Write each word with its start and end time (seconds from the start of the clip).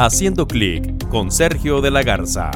Haciendo 0.00 0.46
Clic 0.46 1.08
con 1.08 1.32
Sergio 1.32 1.80
de 1.80 1.90
la 1.90 2.04
Garza. 2.04 2.52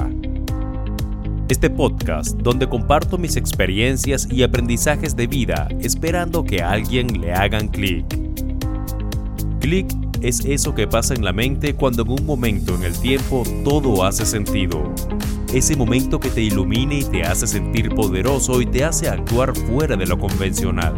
Este 1.49 1.71
podcast 1.71 2.37
donde 2.37 2.69
comparto 2.69 3.19
mis 3.19 3.35
experiencias 3.35 4.29
y 4.31 4.45
aprendizajes 4.45 5.17
de 5.17 5.27
vida 5.27 5.67
esperando 5.81 6.45
que 6.45 6.63
a 6.63 6.71
alguien 6.71 7.21
le 7.21 7.33
hagan 7.33 7.67
clic. 7.67 8.07
Clic 9.59 9.93
es 10.21 10.45
eso 10.45 10.73
que 10.73 10.87
pasa 10.87 11.15
en 11.15 11.25
la 11.25 11.33
mente 11.33 11.75
cuando 11.75 12.03
en 12.03 12.11
un 12.11 12.25
momento 12.25 12.77
en 12.77 12.85
el 12.85 12.97
tiempo 12.97 13.43
todo 13.65 14.05
hace 14.05 14.25
sentido. 14.25 14.95
Ese 15.53 15.75
momento 15.75 16.21
que 16.21 16.31
te 16.31 16.43
ilumina 16.43 16.95
y 16.95 17.03
te 17.03 17.25
hace 17.25 17.49
sentir 17.49 17.89
poderoso 17.89 18.61
y 18.61 18.67
te 18.67 18.85
hace 18.85 19.09
actuar 19.09 19.53
fuera 19.57 19.97
de 19.97 20.07
lo 20.07 20.17
convencional 20.17 20.95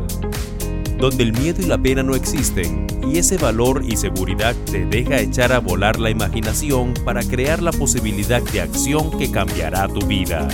donde 1.05 1.25
el 1.25 1.35
miedo 1.35 1.61
y 1.61 1.67
la 1.67 1.77
pena 1.77 2.03
no 2.03 2.15
existen, 2.15 2.87
y 3.07 3.19
ese 3.19 3.37
valor 3.37 3.83
y 3.87 3.95
seguridad 3.95 4.55
te 4.65 4.87
deja 4.87 5.21
echar 5.21 5.53
a 5.53 5.59
volar 5.59 6.01
la 6.01 6.09
imaginación 6.09 6.95
para 7.05 7.23
crear 7.23 7.61
la 7.61 7.73
posibilidad 7.73 8.41
de 8.41 8.63
acción 8.63 9.11
que 9.19 9.31
cambiará 9.31 9.87
tu 9.87 10.01
vida. 10.07 10.49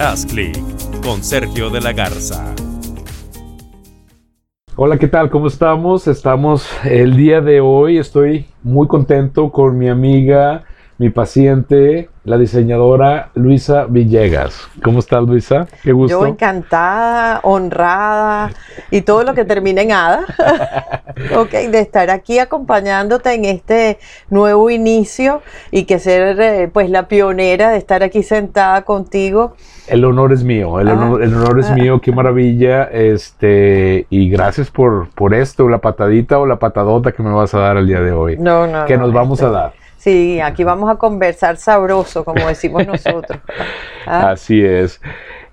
Haz 0.00 0.26
clic 0.26 0.58
con 1.04 1.22
Sergio 1.22 1.70
de 1.70 1.80
la 1.80 1.92
Garza. 1.92 2.52
Hola, 4.74 4.98
¿qué 4.98 5.06
tal? 5.06 5.30
¿Cómo 5.30 5.46
estamos? 5.46 6.08
Estamos 6.08 6.68
el 6.82 7.16
día 7.16 7.40
de 7.40 7.60
hoy, 7.60 7.98
estoy 7.98 8.46
muy 8.64 8.88
contento 8.88 9.52
con 9.52 9.78
mi 9.78 9.88
amiga 9.88 10.64
mi 10.98 11.10
paciente, 11.10 12.08
la 12.24 12.38
diseñadora 12.38 13.30
Luisa 13.34 13.86
Villegas. 13.88 14.68
¿Cómo 14.82 15.00
estás, 15.00 15.24
Luisa? 15.24 15.66
Qué 15.82 15.92
gusto. 15.92 16.20
Yo 16.20 16.26
encantada, 16.26 17.40
honrada 17.42 18.52
y 18.90 19.00
todo 19.02 19.24
lo 19.24 19.34
que 19.34 19.44
termina 19.44 19.82
en 19.82 19.92
hada. 19.92 20.24
ok, 21.36 21.50
de 21.50 21.80
estar 21.80 22.10
aquí 22.10 22.38
acompañándote 22.38 23.34
en 23.34 23.44
este 23.44 23.98
nuevo 24.30 24.70
inicio 24.70 25.42
y 25.72 25.84
que 25.84 25.98
ser 25.98 26.40
eh, 26.40 26.70
pues 26.72 26.90
la 26.90 27.08
pionera 27.08 27.70
de 27.70 27.78
estar 27.78 28.04
aquí 28.04 28.22
sentada 28.22 28.82
contigo. 28.82 29.56
El 29.88 30.04
honor 30.04 30.32
es 30.32 30.44
mío, 30.44 30.80
el, 30.80 30.88
honor, 30.88 31.22
el 31.22 31.34
honor, 31.34 31.58
es 31.58 31.70
ah. 31.70 31.74
mío, 31.74 32.00
qué 32.00 32.12
maravilla. 32.12 32.84
Este, 32.84 34.06
y 34.10 34.30
gracias 34.30 34.70
por, 34.70 35.10
por 35.10 35.34
esto, 35.34 35.68
la 35.68 35.78
patadita 35.78 36.38
o 36.38 36.46
la 36.46 36.58
patadota 36.58 37.12
que 37.12 37.22
me 37.22 37.32
vas 37.32 37.52
a 37.52 37.58
dar 37.58 37.76
el 37.76 37.86
día 37.88 38.00
de 38.00 38.12
hoy. 38.12 38.36
No, 38.38 38.66
no. 38.66 38.86
Que 38.86 38.96
nos 38.96 39.12
vamos 39.12 39.42
a 39.42 39.46
este, 39.46 39.54
dar. 39.54 39.83
Sí, 40.04 40.38
aquí 40.38 40.64
vamos 40.64 40.90
a 40.90 40.96
conversar 40.96 41.56
sabroso, 41.56 42.26
como 42.26 42.46
decimos 42.46 42.86
nosotros. 42.86 43.40
¿Ah? 44.06 44.32
Así 44.32 44.62
es. 44.62 45.00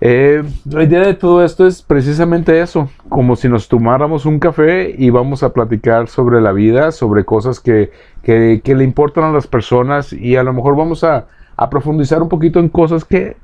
Eh, 0.02 0.44
la 0.66 0.84
idea 0.84 1.00
de 1.00 1.14
todo 1.14 1.42
esto 1.42 1.66
es 1.66 1.82
precisamente 1.82 2.60
eso, 2.60 2.90
como 3.08 3.38
si 3.38 3.48
nos 3.48 3.70
tomáramos 3.70 4.26
un 4.26 4.40
café 4.40 4.94
y 4.98 5.10
vamos 5.10 5.42
a 5.44 5.54
platicar 5.54 6.10
sobre 6.10 6.42
la 6.42 6.52
vida, 6.52 6.92
sobre 6.92 7.24
cosas 7.24 7.62
que, 7.62 7.94
le 8.26 8.84
importan 8.84 9.24
a 9.24 9.32
las 9.32 9.48
personas 9.48 10.12
y 10.12 10.36
a 10.36 10.44
lo 10.44 10.52
mejor 10.52 10.76
vamos 10.76 11.06
a, 11.06 11.28
profundizar 11.70 12.22
un 12.22 12.28
poquito 12.28 12.60
en 12.60 12.68
cosas 12.68 13.06
que, 13.06 13.38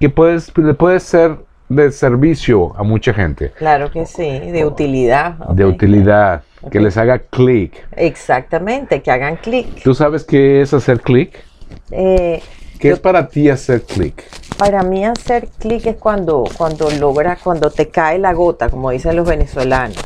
que 0.00 0.10
puedes, 0.10 0.52
le 0.58 0.74
puede 0.74 1.00
ser 1.00 1.38
de 1.74 1.90
servicio 1.92 2.74
a 2.76 2.82
mucha 2.82 3.12
gente. 3.12 3.50
Claro 3.50 3.90
que 3.90 4.06
sí, 4.06 4.38
de 4.38 4.64
utilidad. 4.64 5.34
De 5.50 5.64
utilidad. 5.64 6.42
Que 6.70 6.80
les 6.80 6.96
haga 6.96 7.18
clic. 7.18 7.86
Exactamente, 7.96 9.02
que 9.02 9.10
hagan 9.10 9.36
clic. 9.36 9.82
¿Tú 9.82 9.94
sabes 9.94 10.24
qué 10.24 10.60
es 10.60 10.72
hacer 10.72 11.00
clic? 11.00 11.42
Eh, 11.90 12.40
¿Qué 12.78 12.90
es 12.90 13.00
para 13.00 13.28
ti 13.28 13.48
hacer 13.48 13.82
clic? 13.82 14.24
Para 14.58 14.82
mí 14.82 15.04
hacer 15.04 15.48
clic 15.58 15.86
es 15.86 15.96
cuando, 15.96 16.44
cuando 16.56 16.90
logras, 16.90 17.40
cuando 17.42 17.70
te 17.70 17.88
cae 17.88 18.18
la 18.18 18.32
gota, 18.32 18.68
como 18.68 18.90
dicen 18.90 19.16
los 19.16 19.26
venezolanos. 19.26 19.96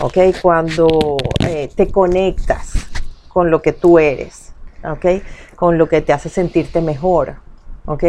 ¿Ok? 0.00 0.18
Cuando 0.42 1.16
eh, 1.46 1.70
te 1.74 1.90
conectas 1.90 2.72
con 3.28 3.50
lo 3.50 3.62
que 3.62 3.72
tú 3.72 3.98
eres. 3.98 4.52
¿Ok? 4.84 5.22
Con 5.56 5.78
lo 5.78 5.88
que 5.88 6.00
te 6.02 6.12
hace 6.12 6.28
sentirte 6.28 6.80
mejor. 6.80 7.36
¿Ok? 7.86 8.04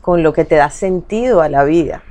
Con 0.00 0.22
lo 0.22 0.32
que 0.32 0.44
te 0.44 0.54
da 0.54 0.70
sentido 0.70 1.42
a 1.42 1.48
la 1.48 1.64
vida. 1.64 2.02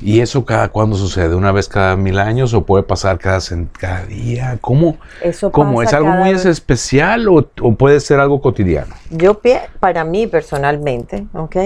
¿Y 0.00 0.20
eso 0.20 0.44
cada 0.44 0.68
cuándo 0.68 0.96
sucede? 0.96 1.34
¿Una 1.34 1.52
vez 1.52 1.68
cada 1.68 1.96
mil 1.96 2.18
años 2.18 2.54
o 2.54 2.64
puede 2.64 2.82
pasar 2.82 3.18
cada, 3.18 3.38
cada 3.78 4.06
día? 4.06 4.58
¿Cómo? 4.60 4.96
Eso 5.22 5.52
¿Cómo? 5.52 5.82
¿Es 5.82 5.92
algo 5.92 6.10
muy 6.10 6.30
especial 6.30 7.28
o, 7.28 7.42
puede 7.76 8.00
ser 8.00 8.20
algo 8.20 8.40
cotidiano? 8.40 8.94
Yo, 9.10 9.40
para 9.78 10.04
mí 10.04 10.26
personalmente, 10.26 11.26
¿ok? 11.34 11.56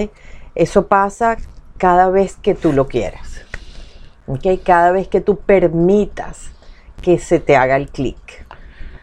Eso 0.55 0.87
pasa 0.87 1.37
cada 1.77 2.09
vez 2.09 2.35
que 2.35 2.55
tú 2.55 2.73
lo 2.73 2.87
quieras. 2.87 3.41
¿Ok? 4.27 4.45
Cada 4.63 4.91
vez 4.91 5.07
que 5.07 5.21
tú 5.21 5.37
permitas 5.37 6.51
que 7.01 7.17
se 7.19 7.39
te 7.39 7.55
haga 7.55 7.77
el 7.77 7.89
clic. 7.89 8.45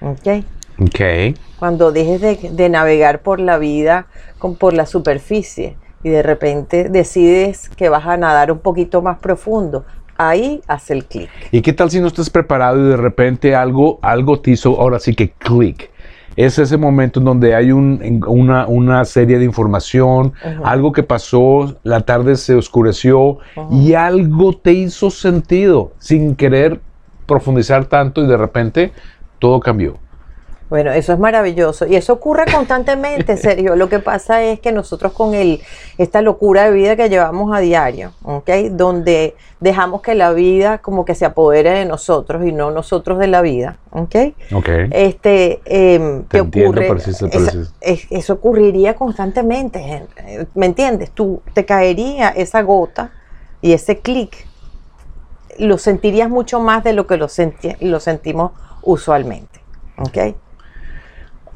¿Ok? 0.01 0.45
Ok. 0.79 1.39
Cuando 1.59 1.93
dejes 1.93 2.21
de, 2.21 2.51
de 2.51 2.69
navegar 2.69 3.23
por 3.23 3.41
la 3.41 3.57
vida 3.57 4.07
con, 4.39 4.57
por 4.57 4.75
la 4.75 4.85
superficie 4.85 5.77
y 6.05 6.11
de 6.11 6.23
repente 6.23 6.89
decides 6.89 7.69
que 7.71 7.89
vas 7.89 8.07
a 8.07 8.17
nadar 8.17 8.53
un 8.53 8.61
poquito 8.61 9.03
más 9.03 9.19
profundo, 9.19 9.85
ahí 10.17 10.61
hace 10.69 10.93
el 10.93 11.07
clic. 11.07 11.31
¿Y 11.51 11.63
qué 11.63 11.73
tal 11.73 11.91
si 11.91 12.01
no 12.01 12.07
estás 12.07 12.31
preparado 12.31 12.79
y 12.79 12.91
de 12.91 12.97
repente 12.97 13.57
algo, 13.57 13.99
algo 14.03 14.39
te 14.39 14.53
hizo 14.53 14.81
ahora 14.81 15.01
sí 15.01 15.15
que 15.15 15.33
clic? 15.33 15.91
Es 16.37 16.59
ese 16.59 16.77
momento 16.77 17.21
en 17.21 17.27
donde 17.27 17.55
hay 17.55 17.71
una, 17.71 18.67
una, 18.67 19.05
serie 19.05 19.39
de 19.39 19.45
información, 19.45 20.33
algo 20.65 20.93
que 20.93 21.05
pasó, 21.05 21.77
la 21.85 22.01
tarde 22.01 22.37
se 22.37 22.57
oscureció 22.57 23.39
y 23.71 23.95
algo 23.95 24.53
te 24.57 24.73
hizo 24.73 25.11
sentido 25.11 25.93
sin 25.99 26.35
querer 26.35 26.81
profundizar 27.27 27.85
tanto 27.85 28.23
y 28.23 28.27
de 28.27 28.37
repente 28.37 28.93
todo 29.39 29.61
cambió. 29.61 29.99
Bueno, 30.71 30.93
eso 30.93 31.13
es 31.13 31.19
maravilloso 31.19 31.87
y 31.87 31.95
eso 31.95 32.15
ocurre 32.15 32.45
constantemente, 32.51 33.37
Sergio. 33.39 33.77
Lo 33.77 33.89
que 33.89 33.99
pasa 33.99 34.43
es 34.43 34.61
que 34.61 34.73
nosotros 34.73 35.13
con 35.13 35.35
el, 35.35 35.61
esta 35.99 36.23
locura 36.23 36.65
de 36.65 36.73
vida 36.73 36.97
que 36.97 37.09
llevamos 37.09 37.55
a 37.55 37.61
diario, 37.61 38.13
¿ok? 38.23 38.51
Donde 38.71 39.37
dejamos 39.61 40.01
que 40.01 40.15
la 40.15 40.33
vida 40.33 40.79
como 40.79 41.05
que 41.05 41.15
se 41.15 41.27
apodere 41.27 41.71
de 41.71 41.85
nosotros 41.85 42.47
y 42.47 42.53
no 42.53 42.71
nosotros 42.71 43.19
de 43.19 43.27
la 43.27 43.43
vida, 43.43 43.79
¿ok? 43.91 44.17
Ok. 44.55 44.69
Este, 44.91 45.61
eh, 45.67 46.23
¿qué 46.29 46.41
ocurre? 46.41 46.89
eso 47.81 48.33
ocurriría 48.33 48.95
constantemente, 48.95 50.07
¿me 50.55 50.67
entiendes? 50.67 51.11
Tú 51.11 51.43
te 51.53 51.65
caería 51.65 52.31
esa 52.31 52.63
gota 52.63 53.13
y 53.61 53.73
ese 53.73 53.99
clic 53.99 54.47
lo 55.59 55.79
sentirías 55.79 56.29
mucho 56.29 56.59
más 56.61 56.83
de 56.85 56.95
lo 56.95 57.07
que 57.07 57.17
lo, 57.17 57.29
lo 57.81 58.01
sentimos 58.01 58.53
usualmente, 58.83 59.61
¿ok? 59.99 60.35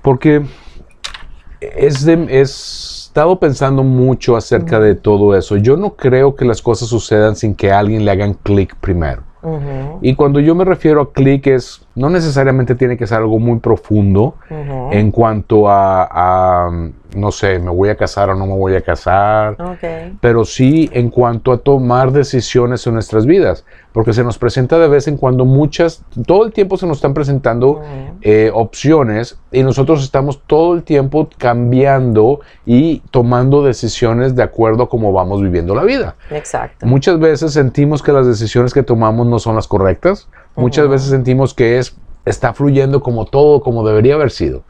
Porque 0.03 0.45
es 1.61 2.07
he 2.07 2.41
estado 2.41 3.39
pensando 3.41 3.83
mucho 3.83 4.37
acerca 4.37 4.79
de 4.79 4.95
todo 4.95 5.37
eso. 5.37 5.57
Yo 5.57 5.77
no 5.77 5.97
creo 5.97 6.37
que 6.37 6.45
las 6.45 6.63
cosas 6.63 6.89
sucedan 6.89 7.37
sin 7.37 7.55
que 7.55 7.73
a 7.73 7.79
alguien 7.79 8.05
le 8.05 8.11
hagan 8.11 8.35
clic 8.35 8.77
primero. 8.77 9.23
Y 10.01 10.15
cuando 10.15 10.41
yo 10.41 10.55
me 10.55 10.65
refiero 10.65 11.01
a 11.01 11.13
clic 11.13 11.47
es, 11.47 11.87
no 11.95 12.11
necesariamente 12.11 12.75
tiene 12.75 12.97
que 12.97 13.07
ser 13.07 13.19
algo 13.19 13.39
muy 13.39 13.59
profundo 13.59 14.35
en 14.91 15.11
cuanto 15.11 15.65
a, 15.69 16.71
no 17.15 17.33
sé, 17.33 17.59
me 17.59 17.71
voy 17.71 17.89
a 17.89 17.97
casar 17.97 18.31
o 18.31 18.35
no 18.35 18.47
me 18.47 18.55
voy 18.55 18.75
a 18.77 18.81
casar, 18.81 19.57
pero 20.21 20.45
sí 20.45 20.89
en 20.93 21.11
cuanto 21.11 21.53
a 21.53 21.59
tomar 21.59 22.13
decisiones 22.13 22.87
en 22.87 22.95
nuestras 22.95 23.27
vidas, 23.27 23.65
porque 23.93 24.13
se 24.13 24.23
nos 24.23 24.39
presenta 24.39 24.79
de 24.79 24.87
vez 24.87 25.09
en 25.09 25.17
cuando 25.17 25.45
muchas, 25.45 26.05
todo 26.27 26.45
el 26.45 26.53
tiempo 26.53 26.77
se 26.77 26.87
nos 26.87 26.99
están 26.99 27.15
presentando 27.15 27.81
eh, 28.21 28.51
opciones 28.55 29.39
y 29.51 29.63
nosotros 29.63 30.05
estamos 30.05 30.41
todo 30.47 30.75
el 30.75 30.83
tiempo 30.83 31.29
cambiando 31.39 32.41
y 32.65 33.01
tomando 33.11 33.65
decisiones 33.65 34.37
de 34.37 34.43
acuerdo 34.43 34.85
a 34.85 34.89
cómo 34.89 35.13
vamos 35.13 35.43
viviendo 35.43 35.75
la 35.75 35.83
vida. 35.83 36.17
Exacto. 36.31 36.87
Muchas 36.87 37.19
veces 37.19 37.53
sentimos 37.53 38.03
que 38.03 38.13
las 38.13 38.27
decisiones 38.27 38.73
que 38.73 38.83
tomamos 38.83 39.27
no 39.27 39.38
son 39.43 39.57
las 39.57 39.69
correctas, 39.69 40.29
muchas 40.57 40.89
veces 40.89 41.11
sentimos 41.11 41.55
que 41.55 41.79
es 41.79 41.97
está 42.29 42.53
fluyendo 42.53 43.03
como 43.03 43.25
todo, 43.25 43.61
como 43.61 43.87
debería 43.87 44.15
haber 44.15 44.31
sido. 44.31 44.63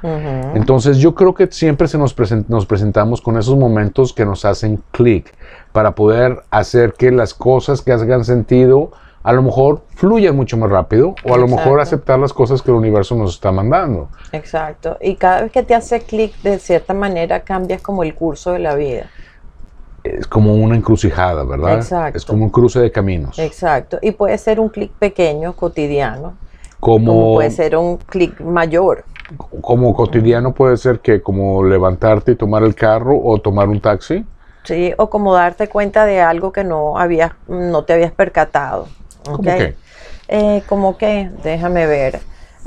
Entonces 0.54 0.98
yo 0.98 1.14
creo 1.14 1.34
que 1.34 1.48
siempre 1.48 1.88
se 1.88 1.98
nos, 1.98 2.14
nos 2.48 2.66
presentamos 2.66 3.20
con 3.20 3.36
esos 3.36 3.56
momentos 3.56 4.12
que 4.12 4.24
nos 4.24 4.44
hacen 4.44 4.82
clic 4.92 5.34
para 5.72 5.94
poder 5.94 6.42
hacer 6.50 6.94
que 6.94 7.10
las 7.10 7.34
cosas 7.34 7.82
que 7.82 7.92
hagan 7.92 8.24
sentido 8.24 8.92
a 9.22 9.32
lo 9.32 9.42
mejor 9.42 9.82
fluyan 9.94 10.34
mucho 10.36 10.56
más 10.56 10.70
rápido 10.70 11.14
o 11.24 11.34
a 11.34 11.38
lo 11.38 11.48
mejor 11.48 11.80
aceptar 11.80 12.18
las 12.18 12.32
cosas 12.32 12.62
que 12.62 12.70
el 12.70 12.76
universo 12.76 13.14
nos 13.14 13.34
está 13.34 13.52
mandando. 13.52 14.08
Exacto. 14.32 14.96
Y 15.00 15.16
cada 15.16 15.42
vez 15.42 15.52
que 15.52 15.62
te 15.62 15.74
hace 15.74 16.00
clic, 16.00 16.34
de 16.42 16.58
cierta 16.58 16.94
manera 16.94 17.40
cambias 17.40 17.82
como 17.82 18.04
el 18.04 18.14
curso 18.14 18.52
de 18.52 18.60
la 18.60 18.74
vida. 18.74 19.10
Es 20.18 20.26
como 20.26 20.54
una 20.54 20.76
encrucijada, 20.76 21.44
¿verdad? 21.44 21.76
Exacto. 21.76 22.16
Es 22.16 22.24
como 22.24 22.44
un 22.44 22.50
cruce 22.50 22.80
de 22.80 22.90
caminos. 22.90 23.38
Exacto. 23.38 23.98
Y 24.00 24.12
puede 24.12 24.38
ser 24.38 24.60
un 24.60 24.68
clic 24.68 24.92
pequeño, 24.92 25.54
cotidiano, 25.54 26.34
como, 26.80 27.34
puede 27.34 27.50
ser 27.50 27.76
un 27.76 27.96
clic 27.96 28.40
mayor. 28.40 29.04
Como 29.60 29.94
cotidiano 29.94 30.54
puede 30.54 30.76
ser 30.76 31.00
que 31.00 31.20
como 31.20 31.62
levantarte 31.62 32.32
y 32.32 32.34
tomar 32.36 32.62
el 32.62 32.74
carro 32.74 33.20
o 33.22 33.38
tomar 33.38 33.68
un 33.68 33.80
taxi. 33.80 34.24
Sí, 34.64 34.92
o 34.96 35.10
como 35.10 35.34
darte 35.34 35.68
cuenta 35.68 36.04
de 36.04 36.20
algo 36.20 36.52
que 36.52 36.64
no 36.64 36.98
habías, 36.98 37.32
no 37.46 37.84
te 37.84 37.92
habías 37.92 38.12
percatado. 38.12 38.88
¿Cómo 39.24 39.42
qué? 39.42 39.74
Eh, 40.28 40.62
como 40.66 40.96
que, 40.96 41.30
déjame 41.42 41.86
ver. 41.86 42.20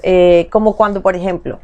Eh, 0.04 0.48
como 0.52 0.76
cuando, 0.76 1.02
por 1.02 1.16
ejemplo, 1.16 1.60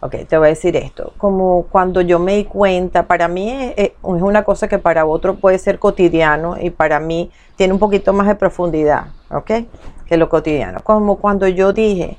Ok, 0.00 0.14
te 0.28 0.38
voy 0.38 0.46
a 0.46 0.50
decir 0.50 0.76
esto. 0.76 1.12
Como 1.18 1.64
cuando 1.64 2.00
yo 2.00 2.20
me 2.20 2.36
di 2.36 2.44
cuenta, 2.44 3.06
para 3.06 3.26
mí 3.26 3.50
es, 3.50 3.74
es 3.76 3.92
una 4.02 4.44
cosa 4.44 4.68
que 4.68 4.78
para 4.78 5.04
otro 5.06 5.36
puede 5.36 5.58
ser 5.58 5.78
cotidiano 5.80 6.56
y 6.60 6.70
para 6.70 7.00
mí 7.00 7.30
tiene 7.56 7.72
un 7.72 7.80
poquito 7.80 8.12
más 8.12 8.28
de 8.28 8.36
profundidad, 8.36 9.08
¿ok? 9.30 9.50
Que 10.06 10.16
lo 10.16 10.28
cotidiano. 10.28 10.80
Como 10.84 11.16
cuando 11.16 11.48
yo 11.48 11.72
dije, 11.72 12.16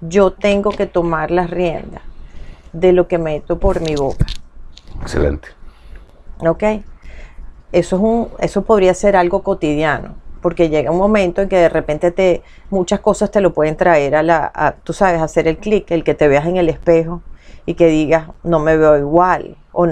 yo 0.00 0.32
tengo 0.32 0.70
que 0.70 0.86
tomar 0.86 1.32
las 1.32 1.50
riendas 1.50 2.02
de 2.72 2.92
lo 2.92 3.08
que 3.08 3.18
meto 3.18 3.58
por 3.58 3.80
mi 3.80 3.96
boca. 3.96 4.26
Excelente. 5.02 5.48
¿Ok? 6.40 6.62
Eso, 7.72 7.96
es 7.96 8.02
un, 8.02 8.28
eso 8.38 8.62
podría 8.62 8.94
ser 8.94 9.16
algo 9.16 9.42
cotidiano, 9.42 10.14
porque 10.48 10.70
llega 10.70 10.90
un 10.90 10.96
momento 10.96 11.42
en 11.42 11.48
que 11.50 11.58
de 11.58 11.68
repente 11.68 12.10
te, 12.10 12.42
muchas 12.70 13.00
cosas 13.00 13.30
te 13.30 13.42
lo 13.42 13.52
pueden 13.52 13.76
traer 13.76 14.14
a 14.14 14.22
la, 14.22 14.76
tú 14.82 14.94
sabes, 14.94 15.20
hacer 15.20 15.46
el 15.46 15.58
clic, 15.58 15.90
el 15.90 16.04
que 16.04 16.14
te 16.14 16.26
veas 16.26 16.46
en 16.46 16.56
el 16.56 16.70
espejo 16.70 17.20
y 17.66 17.74
que 17.74 17.88
digas, 17.88 18.28
no 18.44 18.58
me 18.58 18.78
veo 18.78 18.96
igual, 18.96 19.58
o, 19.72 19.86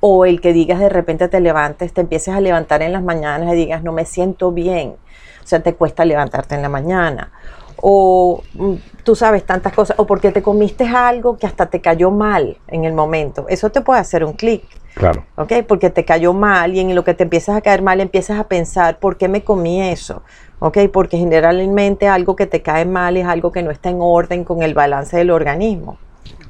o 0.00 0.26
el 0.26 0.42
que 0.42 0.52
digas 0.52 0.80
de 0.80 0.90
repente 0.90 1.28
te 1.28 1.40
levantes, 1.40 1.94
te 1.94 2.02
empieces 2.02 2.34
a 2.34 2.42
levantar 2.42 2.82
en 2.82 2.92
las 2.92 3.02
mañanas 3.02 3.54
y 3.54 3.56
digas, 3.56 3.82
no 3.82 3.92
me 3.92 4.04
siento 4.04 4.52
bien, 4.52 4.96
o 5.42 5.46
sea, 5.46 5.62
te 5.62 5.74
cuesta 5.74 6.04
levantarte 6.04 6.54
en 6.54 6.60
la 6.60 6.68
mañana, 6.68 7.32
o 7.80 8.42
mm, 8.54 8.74
tú 9.04 9.14
sabes 9.14 9.44
tantas 9.44 9.72
cosas, 9.72 9.98
o 9.98 10.06
porque 10.06 10.32
te 10.32 10.42
comiste 10.42 10.86
algo 10.86 11.36
que 11.36 11.46
hasta 11.46 11.66
te 11.66 11.80
cayó 11.80 12.10
mal 12.10 12.56
en 12.68 12.84
el 12.84 12.92
momento, 12.92 13.46
eso 13.48 13.70
te 13.70 13.80
puede 13.80 14.00
hacer 14.00 14.24
un 14.24 14.32
clic. 14.32 14.64
Claro. 14.94 15.26
¿Ok? 15.36 15.52
Porque 15.68 15.90
te 15.90 16.06
cayó 16.06 16.32
mal 16.32 16.74
y 16.74 16.80
en 16.80 16.94
lo 16.94 17.04
que 17.04 17.12
te 17.12 17.24
empiezas 17.24 17.54
a 17.54 17.60
caer 17.60 17.82
mal 17.82 18.00
empiezas 18.00 18.40
a 18.40 18.44
pensar, 18.44 18.98
¿por 18.98 19.18
qué 19.18 19.28
me 19.28 19.44
comí 19.44 19.82
eso? 19.82 20.22
¿Ok? 20.58 20.78
Porque 20.90 21.18
generalmente 21.18 22.08
algo 22.08 22.34
que 22.34 22.46
te 22.46 22.62
cae 22.62 22.86
mal 22.86 23.18
es 23.18 23.26
algo 23.26 23.52
que 23.52 23.62
no 23.62 23.70
está 23.70 23.90
en 23.90 23.98
orden 24.00 24.42
con 24.42 24.62
el 24.62 24.72
balance 24.72 25.14
del 25.14 25.30
organismo. 25.30 25.98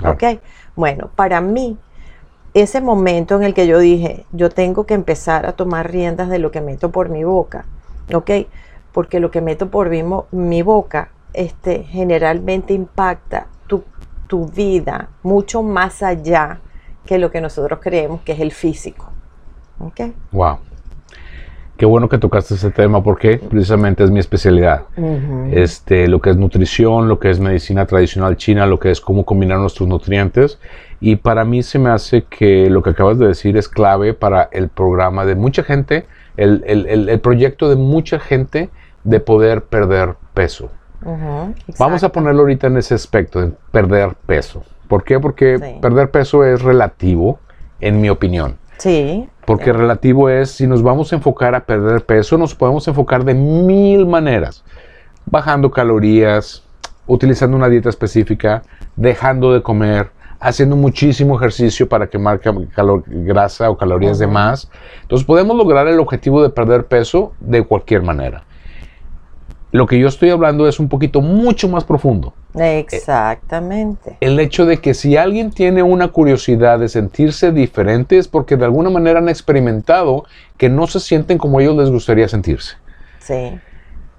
¿Ok? 0.04 0.38
Bueno, 0.76 1.10
para 1.16 1.40
mí, 1.40 1.76
ese 2.54 2.80
momento 2.80 3.34
en 3.34 3.42
el 3.42 3.52
que 3.52 3.66
yo 3.66 3.80
dije, 3.80 4.26
yo 4.30 4.48
tengo 4.48 4.86
que 4.86 4.94
empezar 4.94 5.44
a 5.46 5.52
tomar 5.54 5.90
riendas 5.90 6.28
de 6.28 6.38
lo 6.38 6.52
que 6.52 6.60
meto 6.60 6.92
por 6.92 7.08
mi 7.08 7.24
boca. 7.24 7.64
¿Ok? 8.14 8.30
Porque 8.92 9.18
lo 9.18 9.32
que 9.32 9.40
meto 9.40 9.70
por 9.70 9.90
mi, 9.90 10.04
mi 10.30 10.62
boca 10.62 11.08
este, 11.36 11.84
generalmente 11.84 12.74
impacta 12.74 13.46
tu, 13.66 13.84
tu 14.26 14.48
vida 14.48 15.10
mucho 15.22 15.62
más 15.62 16.02
allá 16.02 16.60
que 17.04 17.18
lo 17.18 17.30
que 17.30 17.40
nosotros 17.40 17.78
creemos 17.82 18.22
que 18.22 18.32
es 18.32 18.40
el 18.40 18.52
físico. 18.52 19.12
¿Okay? 19.78 20.14
Wow. 20.32 20.58
Qué 21.76 21.84
bueno 21.84 22.08
que 22.08 22.16
tocaste 22.16 22.54
ese 22.54 22.70
tema 22.70 23.02
porque 23.02 23.36
precisamente 23.36 24.02
es 24.02 24.10
mi 24.10 24.18
especialidad. 24.18 24.86
este, 25.52 26.08
lo 26.08 26.20
que 26.22 26.30
es 26.30 26.36
nutrición, 26.36 27.06
lo 27.06 27.18
que 27.18 27.28
es 27.28 27.38
medicina 27.38 27.84
tradicional 27.84 28.36
china, 28.38 28.66
lo 28.66 28.78
que 28.78 28.90
es 28.90 29.00
cómo 29.00 29.26
combinar 29.26 29.58
nuestros 29.58 29.86
nutrientes. 29.86 30.58
Y 31.00 31.16
para 31.16 31.44
mí 31.44 31.62
se 31.62 31.78
me 31.78 31.90
hace 31.90 32.24
que 32.24 32.70
lo 32.70 32.82
que 32.82 32.90
acabas 32.90 33.18
de 33.18 33.26
decir 33.26 33.58
es 33.58 33.68
clave 33.68 34.14
para 34.14 34.48
el 34.52 34.70
programa 34.70 35.26
de 35.26 35.34
mucha 35.34 35.62
gente, 35.62 36.06
el, 36.38 36.64
el, 36.66 37.10
el, 37.10 37.20
proyecto 37.20 37.68
de 37.68 37.76
mucha 37.76 38.18
gente 38.18 38.70
de 39.04 39.20
poder 39.20 39.64
perder 39.64 40.14
peso. 40.32 40.70
Vamos 41.78 42.04
a 42.04 42.08
ponerlo 42.10 42.40
ahorita 42.40 42.66
en 42.66 42.76
ese 42.78 42.94
aspecto, 42.94 43.40
de 43.40 43.52
perder 43.70 44.14
peso. 44.26 44.64
¿Por 44.88 45.04
qué? 45.04 45.18
Porque 45.20 45.78
perder 45.80 46.10
peso 46.10 46.44
es 46.44 46.62
relativo, 46.62 47.38
en 47.80 48.00
mi 48.00 48.08
opinión. 48.08 48.56
Sí. 48.78 49.28
Porque 49.44 49.72
relativo 49.72 50.28
es, 50.28 50.50
si 50.50 50.66
nos 50.66 50.82
vamos 50.82 51.12
a 51.12 51.16
enfocar 51.16 51.54
a 51.54 51.64
perder 51.64 52.04
peso, 52.04 52.36
nos 52.36 52.54
podemos 52.54 52.86
enfocar 52.88 53.24
de 53.24 53.34
mil 53.34 54.06
maneras. 54.06 54.64
Bajando 55.24 55.70
calorías, 55.70 56.62
utilizando 57.06 57.56
una 57.56 57.68
dieta 57.68 57.88
específica, 57.88 58.62
dejando 58.96 59.52
de 59.52 59.62
comer, 59.62 60.10
haciendo 60.40 60.76
muchísimo 60.76 61.36
ejercicio 61.36 61.88
para 61.88 62.08
quemar 62.08 62.40
grasa 63.06 63.70
o 63.70 63.76
calorías 63.76 64.18
de 64.18 64.26
más. 64.26 64.70
Entonces 65.02 65.26
podemos 65.26 65.56
lograr 65.56 65.86
el 65.88 65.98
objetivo 66.00 66.42
de 66.42 66.50
perder 66.50 66.86
peso 66.86 67.32
de 67.40 67.62
cualquier 67.62 68.02
manera. 68.02 68.44
Lo 69.76 69.86
que 69.86 69.98
yo 69.98 70.08
estoy 70.08 70.30
hablando 70.30 70.66
es 70.66 70.80
un 70.80 70.88
poquito 70.88 71.20
mucho 71.20 71.68
más 71.68 71.84
profundo. 71.84 72.32
Exactamente. 72.54 74.16
El 74.20 74.40
hecho 74.40 74.64
de 74.64 74.78
que 74.78 74.94
si 74.94 75.18
alguien 75.18 75.50
tiene 75.50 75.82
una 75.82 76.08
curiosidad 76.08 76.78
de 76.78 76.88
sentirse 76.88 77.52
diferente 77.52 78.16
es 78.16 78.26
porque 78.26 78.56
de 78.56 78.64
alguna 78.64 78.88
manera 78.88 79.18
han 79.18 79.28
experimentado 79.28 80.24
que 80.56 80.70
no 80.70 80.86
se 80.86 80.98
sienten 80.98 81.36
como 81.36 81.60
ellos 81.60 81.76
les 81.76 81.90
gustaría 81.90 82.26
sentirse. 82.26 82.76
Sí. 83.18 83.60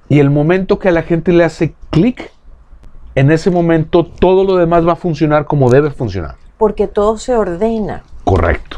Y 0.09 0.19
el 0.19 0.29
momento 0.29 0.77
que 0.77 0.89
a 0.89 0.91
la 0.91 1.01
gente 1.01 1.33
le 1.33 1.43
hace 1.43 1.73
clic, 1.89 2.31
en 3.15 3.31
ese 3.31 3.49
momento 3.49 4.05
todo 4.05 4.43
lo 4.43 4.57
demás 4.57 4.87
va 4.87 4.93
a 4.93 4.95
funcionar 4.95 5.45
como 5.45 5.71
debe 5.71 5.89
funcionar. 5.89 6.35
Porque 6.59 6.85
todo 6.87 7.17
se 7.17 7.35
ordena. 7.35 8.03
Correcto. 8.25 8.77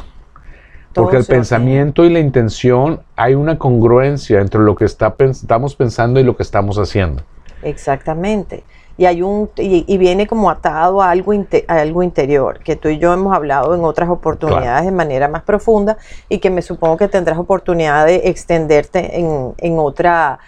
Porque 0.94 1.18
el 1.18 1.26
pensamiento 1.26 2.04
y 2.04 2.10
la 2.10 2.20
intención 2.20 3.02
hay 3.16 3.36
una 3.36 3.58
congruencia 3.58 4.42
entre 4.42 4.62
lo 4.62 4.76
que 4.76 4.86
está, 4.86 5.16
estamos 5.20 5.76
pensando 5.76 6.20
y 6.20 6.24
lo 6.24 6.36
que 6.36 6.44
estamos 6.44 6.78
haciendo. 6.78 7.24
Exactamente. 7.62 8.64
Y, 9.00 9.06
hay 9.06 9.22
un, 9.22 9.50
y, 9.56 9.98
viene 9.98 10.28
como 10.28 10.50
atado 10.50 11.02
a 11.02 11.10
algo, 11.10 11.32
algo 11.70 12.04
interior, 12.04 12.60
que 12.60 12.76
tú 12.76 12.90
y 12.90 12.98
yo 12.98 13.14
hemos 13.14 13.34
hablado 13.34 13.74
en 13.74 13.86
otras 13.86 14.10
oportunidades 14.10 14.84
de 14.84 14.92
manera 14.92 15.30
más 15.30 15.44
profunda 15.44 15.98
y 16.28 16.40
que 16.40 16.50
me 16.50 16.62
supongo 16.62 16.98
que 16.98 17.08
tendrás 17.08 17.38
oportunidad 17.38 18.06
de 18.06 18.24
extenderte 18.26 19.18
en, 19.18 19.54
en 19.58 19.80
otra 19.80 20.40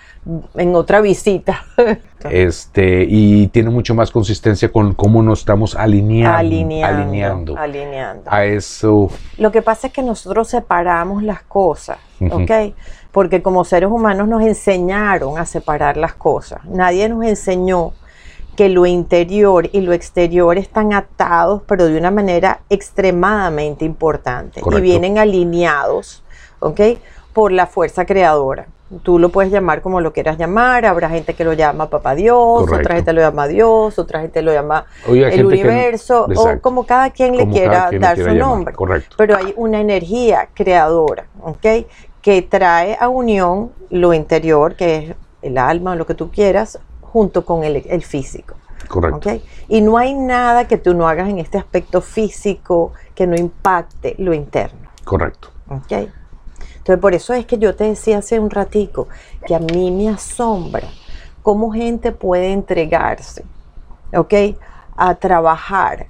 en 0.56 0.75
otra 0.75 1.01
visita. 1.01 1.63
este, 2.30 3.06
y 3.07 3.48
tiene 3.48 3.69
mucho 3.69 3.95
más 3.95 4.12
consistencia 4.12 4.71
con 4.71 4.94
cómo 4.94 5.24
nos 5.24 5.39
estamos 5.39 5.75
alineando. 5.75 6.38
Alineando. 6.38 7.57
Alineando. 7.57 8.24
A 8.25 8.45
eso. 8.45 9.09
Lo 9.38 9.51
que 9.51 9.62
pasa 9.62 9.88
es 9.88 9.94
que 9.94 10.03
nosotros 10.03 10.48
separamos 10.50 11.24
las 11.24 11.42
cosas, 11.44 11.98
¿ok? 12.19 12.51
Porque 13.12 13.42
como 13.42 13.63
seres 13.63 13.89
humanos 13.89 14.27
nos 14.27 14.44
enseñaron 14.44 15.38
a 15.38 15.45
separar 15.45 15.98
las 15.98 16.13
cosas. 16.13 16.63
Nadie 16.65 17.09
nos 17.09 17.25
enseñó 17.25 17.94
que 18.56 18.69
lo 18.69 18.86
interior 18.86 19.69
y 19.71 19.81
lo 19.81 19.94
exterior 19.94 20.57
están 20.57 20.94
atados, 20.94 21.62
pero 21.68 21.86
de 21.86 21.98
una 21.98 22.12
manera 22.12 22.59
extremadamente 22.69 23.86
importante. 23.86 24.62
Y 24.63 24.81
vienen 24.81 25.18
alineados, 25.18 26.24
¿ok? 26.59 26.81
Por 27.33 27.51
la 27.51 27.65
fuerza 27.65 28.06
creadora. 28.06 28.68
Tú 29.03 29.19
lo 29.19 29.30
puedes 29.30 29.53
llamar 29.53 29.81
como 29.81 30.01
lo 30.01 30.12
quieras 30.12 30.38
llamar, 30.38 30.86
habrá 30.86 31.09
gente 31.09 31.33
que 31.33 31.45
lo 31.45 31.53
llama 31.53 31.89
Papá 31.89 32.13
Dios, 32.13 32.69
otra 32.69 32.95
gente 32.95 33.13
lo 33.13 33.21
llama 33.21 33.48
Dios, 33.48 33.98
otra 33.98 34.19
gente 34.19 34.42
lo 34.42 34.51
llama 34.51 34.86
el 35.07 35.45
universo, 35.45 36.27
o 36.36 36.59
como 36.59 36.86
cada 36.86 37.09
quien 37.12 37.38
le 37.38 37.48
quiera 37.48 37.89
dar 37.98 38.18
su 38.18 38.33
nombre. 38.36 38.74
Correcto. 38.74 39.15
Pero 39.17 39.38
hay 39.38 39.53
una 39.55 39.79
energía 39.79 40.50
creadora, 40.53 41.25
¿ok? 41.41 41.88
Que 42.22 42.41
trae 42.41 42.98
a 43.00 43.08
unión 43.08 43.72
lo 43.89 44.13
interior, 44.13 44.75
que 44.75 44.98
es 44.98 45.15
el 45.41 45.58
alma 45.58 45.93
o 45.93 45.96
lo 45.96 46.05
que 46.05 46.13
tú 46.13 46.29
quieras, 46.29 46.77
junto 47.12 47.46
con 47.46 47.63
el, 47.63 47.84
el 47.88 48.03
físico. 48.03 48.56
Correcto. 48.88 49.18
¿okay? 49.18 49.44
Y 49.68 49.82
no 49.82 49.98
hay 49.98 50.13
nada 50.13 50.68
que 50.68 50.77
tú 50.77 50.94
no 50.94 51.08
hagas 51.08 51.30
en 51.30 51.39
este 51.39 51.58
aspecto 51.58 52.01
físico 52.01 52.94
que 53.15 53.27
no 53.27 53.36
impacte 53.36 54.15
lo 54.18 54.34
interno. 54.34 54.89
Correcto. 55.03 55.50
¿okay? 55.70 56.12
Entonces, 56.77 57.00
por 57.00 57.13
eso 57.13 57.34
es 57.34 57.46
que 57.46 57.58
yo 57.58 57.75
te 57.75 57.84
decía 57.84 58.18
hace 58.18 58.39
un 58.39 58.50
ratico 58.50 59.08
que 59.46 59.53
a 59.53 59.60
mí 59.60 59.91
me 59.91 60.10
asombra 60.10 60.88
cómo 61.44 61.72
gente 61.72 62.12
puede 62.12 62.51
entregarse, 62.51 63.44
¿ok? 64.15 64.34
A 64.96 65.15
trabajar 65.15 66.08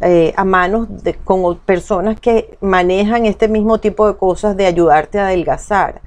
eh, 0.00 0.32
a 0.36 0.44
manos 0.44 1.02
de, 1.02 1.14
con 1.14 1.56
personas 1.58 2.20
que 2.20 2.58
manejan 2.60 3.26
este 3.26 3.48
mismo 3.48 3.78
tipo 3.78 4.06
de 4.06 4.16
cosas 4.16 4.56
de 4.56 4.66
ayudarte 4.66 5.18
a 5.18 5.26
adelgazar, 5.26 6.00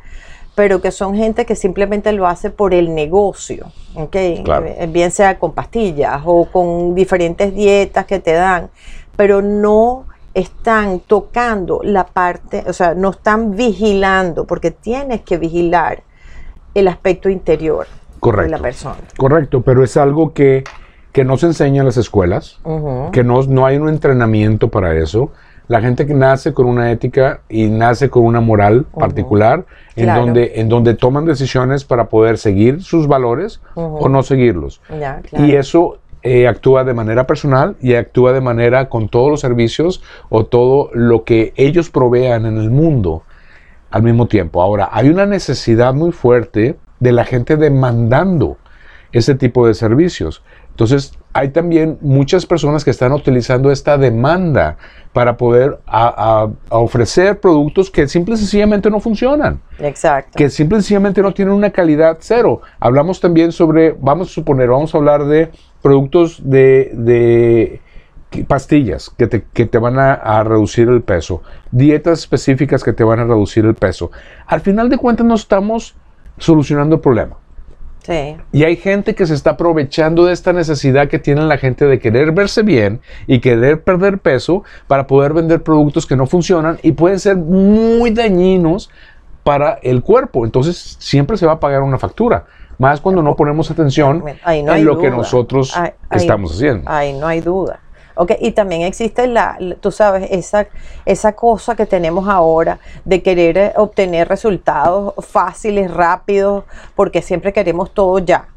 pero 0.55 0.81
que 0.81 0.91
son 0.91 1.15
gente 1.15 1.46
que 1.46 1.55
simplemente 1.55 2.12
lo 2.12 2.27
hace 2.27 2.50
por 2.50 2.74
el 2.74 2.93
negocio, 2.93 3.67
¿ok? 3.96 4.15
Eh, 4.15 4.89
bien 4.89 5.12
sea 5.12 5.39
con 5.39 5.53
pastillas 5.53 6.22
o 6.25 6.46
con 6.46 6.93
diferentes 6.93 7.55
dietas 7.55 8.05
que 8.05 8.20
te 8.20 8.34
dan, 8.34 8.70
pero 9.15 9.41
no 9.41 10.05
están 10.34 11.00
tocando 11.00 11.81
la 11.84 12.05
parte, 12.05 12.63
o 12.67 12.74
sea, 12.74 12.93
no 12.93 13.12
están 13.12 13.55
vigilando, 13.55 14.46
porque 14.46 14.72
tienes 14.72 15.22
que 15.22 15.38
vigilar 15.38 16.03
el 16.74 16.88
aspecto 16.88 17.29
interior 17.29 17.88
de 18.22 18.50
la 18.50 18.58
persona. 18.58 18.98
Correcto, 19.17 19.62
pero 19.62 19.84
es 19.84 19.98
algo 19.98 20.34
que, 20.34 20.63
que 21.12 21.25
no 21.25 21.38
se 21.38 21.48
enseña 21.48 21.81
en 21.81 21.86
las 21.86 21.98
escuelas, 21.98 22.60
que 23.12 23.24
no, 23.24 23.41
no 23.43 23.65
hay 23.65 23.77
un 23.77 23.89
entrenamiento 23.89 24.70
para 24.70 24.96
eso. 24.96 25.31
La 25.71 25.79
gente 25.79 26.05
que 26.05 26.13
nace 26.13 26.53
con 26.53 26.65
una 26.65 26.91
ética 26.91 27.43
y 27.47 27.67
nace 27.67 28.09
con 28.09 28.25
una 28.25 28.41
moral 28.41 28.83
particular, 28.93 29.65
en, 29.95 30.13
donde, 30.13 30.51
en 30.55 30.67
donde 30.67 30.95
toman 30.95 31.23
decisiones 31.23 31.85
para 31.85 32.09
poder 32.09 32.37
seguir 32.37 32.83
sus 32.83 33.07
valores 33.07 33.61
o 33.75 34.09
no 34.09 34.21
seguirlos. 34.21 34.81
Y 35.31 35.53
eso 35.53 35.99
eh, 36.23 36.45
actúa 36.45 36.83
de 36.83 36.93
manera 36.93 37.25
personal 37.25 37.77
y 37.79 37.93
actúa 37.93 38.33
de 38.33 38.41
manera 38.41 38.89
con 38.89 39.07
todos 39.07 39.31
los 39.31 39.39
servicios 39.39 40.03
o 40.27 40.45
todo 40.45 40.89
lo 40.93 41.23
que 41.23 41.53
ellos 41.55 41.89
provean 41.89 42.45
en 42.45 42.57
el 42.57 42.69
mundo 42.69 43.23
al 43.91 44.03
mismo 44.03 44.27
tiempo. 44.27 44.61
Ahora, 44.61 44.89
hay 44.91 45.07
una 45.07 45.25
necesidad 45.25 45.93
muy 45.93 46.11
fuerte 46.11 46.77
de 46.99 47.11
la 47.13 47.23
gente 47.23 47.55
demandando 47.55 48.57
ese 49.13 49.35
tipo 49.35 49.65
de 49.65 49.73
servicios. 49.73 50.43
Entonces, 50.71 51.13
hay 51.33 51.49
también 51.49 51.97
muchas 52.01 52.45
personas 52.45 52.83
que 52.83 52.91
están 52.91 53.11
utilizando 53.11 53.71
esta 53.71 53.97
demanda 53.97 54.77
para 55.13 55.36
poder 55.36 55.80
a, 55.86 56.48
a, 56.70 56.77
ofrecer 56.77 57.39
productos 57.39 57.91
que 57.91 58.08
simple 58.08 58.36
y 58.36 58.38
sencillamente 58.38 58.89
no 58.89 59.00
funcionan. 59.00 59.60
Exacto. 59.80 60.32
Que 60.38 60.50
simple 60.50 60.77
y 60.77 60.82
sencillamente 60.82 61.22
no 61.22 61.34
tienen 61.34 61.53
una 61.53 61.70
calidad 61.72 62.18
cero. 62.22 62.62
Hablamos 62.80 63.20
también 63.20 63.51
sobre, 63.51 63.96
vamos 64.00 64.30
a 64.30 64.34
suponer, 64.34 64.70
vamos 64.70 64.96
a 64.96 64.98
hablar 64.98 65.25
de 65.25 65.51
productos 65.82 66.41
de, 66.44 66.91
de 66.94 67.82
pastillas 68.48 69.10
que 69.10 69.27
te, 69.27 69.44
que 69.53 69.65
te 69.65 69.77
van 69.77 70.00
a, 70.00 70.13
a, 70.13 70.44
reducir 70.44 70.88
el 70.88 71.01
peso, 71.01 71.44
dietas 71.72 72.20
específicas 72.20 72.84
que 72.84 72.94
te 72.94 73.03
van 73.03 73.20
a 73.20 73.25
reducir 73.25 73.65
el 73.65 73.75
peso. 73.75 74.12
Al 74.48 74.62
final 74.62 74.89
de 74.89 74.98
cuentas 74.98 75.25
no 75.25 75.36
estamos 75.36 75.96
solucionando 76.38 76.96
el 76.96 77.01
problema. 77.01 77.40
Sí. 78.03 78.38
Y 78.51 78.63
hay 78.63 78.77
gente 78.77 79.13
que 79.13 79.25
se 79.27 79.34
está 79.34 79.51
aprovechando 79.51 80.25
de 80.25 80.34
esta 80.34 80.53
necesidad 80.53 81.08
que 81.08 81.20
tiene 81.20 81.43
la 81.43 81.58
gente 81.58 81.86
de 81.86 82.00
querer 82.00 82.31
verse 82.31 82.63
bien 82.63 83.01
y 83.27 83.39
querer 83.39 83.84
perder 83.84 84.17
peso 84.20 84.63
para 84.88 85.05
poder 85.08 85.34
vender 85.34 85.62
productos 85.62 86.05
que 86.08 86.15
no 86.15 86.25
funcionan 86.25 86.79
y 86.81 86.93
pueden 86.93 87.20
ser 87.20 87.38
muy 87.38 88.10
dañinos 88.12 88.89
para 89.43 89.74
el 89.84 90.01
cuerpo. 90.01 90.46
Entonces 90.46 90.98
siempre 91.00 91.38
se 91.38 91.46
va 91.46 91.53
a 91.53 91.60
pagar 91.60 91.81
una 91.84 92.00
factura. 92.00 92.46
Más 92.77 93.00
cuando 93.00 93.22
no 93.22 93.36
ponemos 93.36 93.70
atención 93.70 94.24
no 94.25 94.51
en 94.51 94.86
lo 94.86 94.96
duda. 94.96 95.01
que 95.03 95.10
nosotros 95.12 95.79
estamos 96.10 96.53
haciendo. 96.53 96.89
Ahí 96.89 97.13
no 97.13 97.27
hay 97.27 97.41
duda. 97.41 97.79
Okay, 98.15 98.38
y 98.39 98.51
también 98.51 98.82
existe 98.82 99.27
la, 99.27 99.58
tú 99.80 99.91
sabes, 99.91 100.30
esa, 100.32 100.68
esa 101.06 101.34
cosa 101.34 101.75
que 101.75 101.86
tenemos 101.86 102.27
ahora 102.27 102.80
de 103.06 103.22
querer 103.22 103.58
eh, 103.58 103.74
obtener 103.75 104.27
resultados 104.27 105.13
fáciles, 105.20 105.91
rápidos, 105.91 106.65
porque 106.96 107.22
siempre 107.22 107.53
queremos 107.53 107.94
todo 107.94 108.20
ya. 108.20 108.48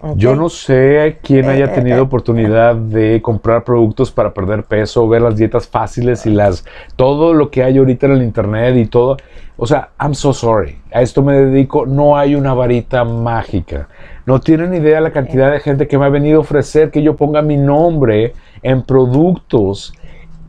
Okay. 0.00 0.16
Yo 0.16 0.34
no 0.34 0.48
sé 0.48 1.18
quién 1.22 1.48
haya 1.48 1.66
eh, 1.66 1.68
tenido 1.68 1.98
eh, 1.98 2.00
oportunidad 2.00 2.74
de 2.74 3.22
comprar 3.22 3.62
productos 3.62 4.10
para 4.10 4.34
perder 4.34 4.64
peso, 4.64 5.08
ver 5.08 5.22
las 5.22 5.36
dietas 5.36 5.68
fáciles 5.68 6.26
y 6.26 6.30
las 6.30 6.64
todo 6.96 7.32
lo 7.32 7.50
que 7.50 7.62
hay 7.62 7.78
ahorita 7.78 8.06
en 8.06 8.12
el 8.12 8.22
internet 8.24 8.74
y 8.76 8.86
todo. 8.86 9.16
O 9.56 9.64
sea, 9.64 9.90
I'm 10.00 10.12
so 10.12 10.32
sorry. 10.32 10.76
A 10.92 11.02
esto 11.02 11.22
me 11.22 11.34
dedico. 11.34 11.86
No 11.86 12.16
hay 12.16 12.34
una 12.34 12.52
varita 12.52 13.04
mágica. 13.04 13.86
No 14.26 14.40
tienen 14.40 14.74
idea 14.74 15.00
la 15.00 15.10
cantidad 15.10 15.50
de 15.50 15.60
gente 15.60 15.88
que 15.88 15.98
me 15.98 16.06
ha 16.06 16.10
venido 16.10 16.38
a 16.38 16.40
ofrecer 16.40 16.90
que 16.90 17.02
yo 17.02 17.16
ponga 17.16 17.42
mi 17.42 17.56
nombre 17.56 18.34
en 18.62 18.82
productos 18.82 19.92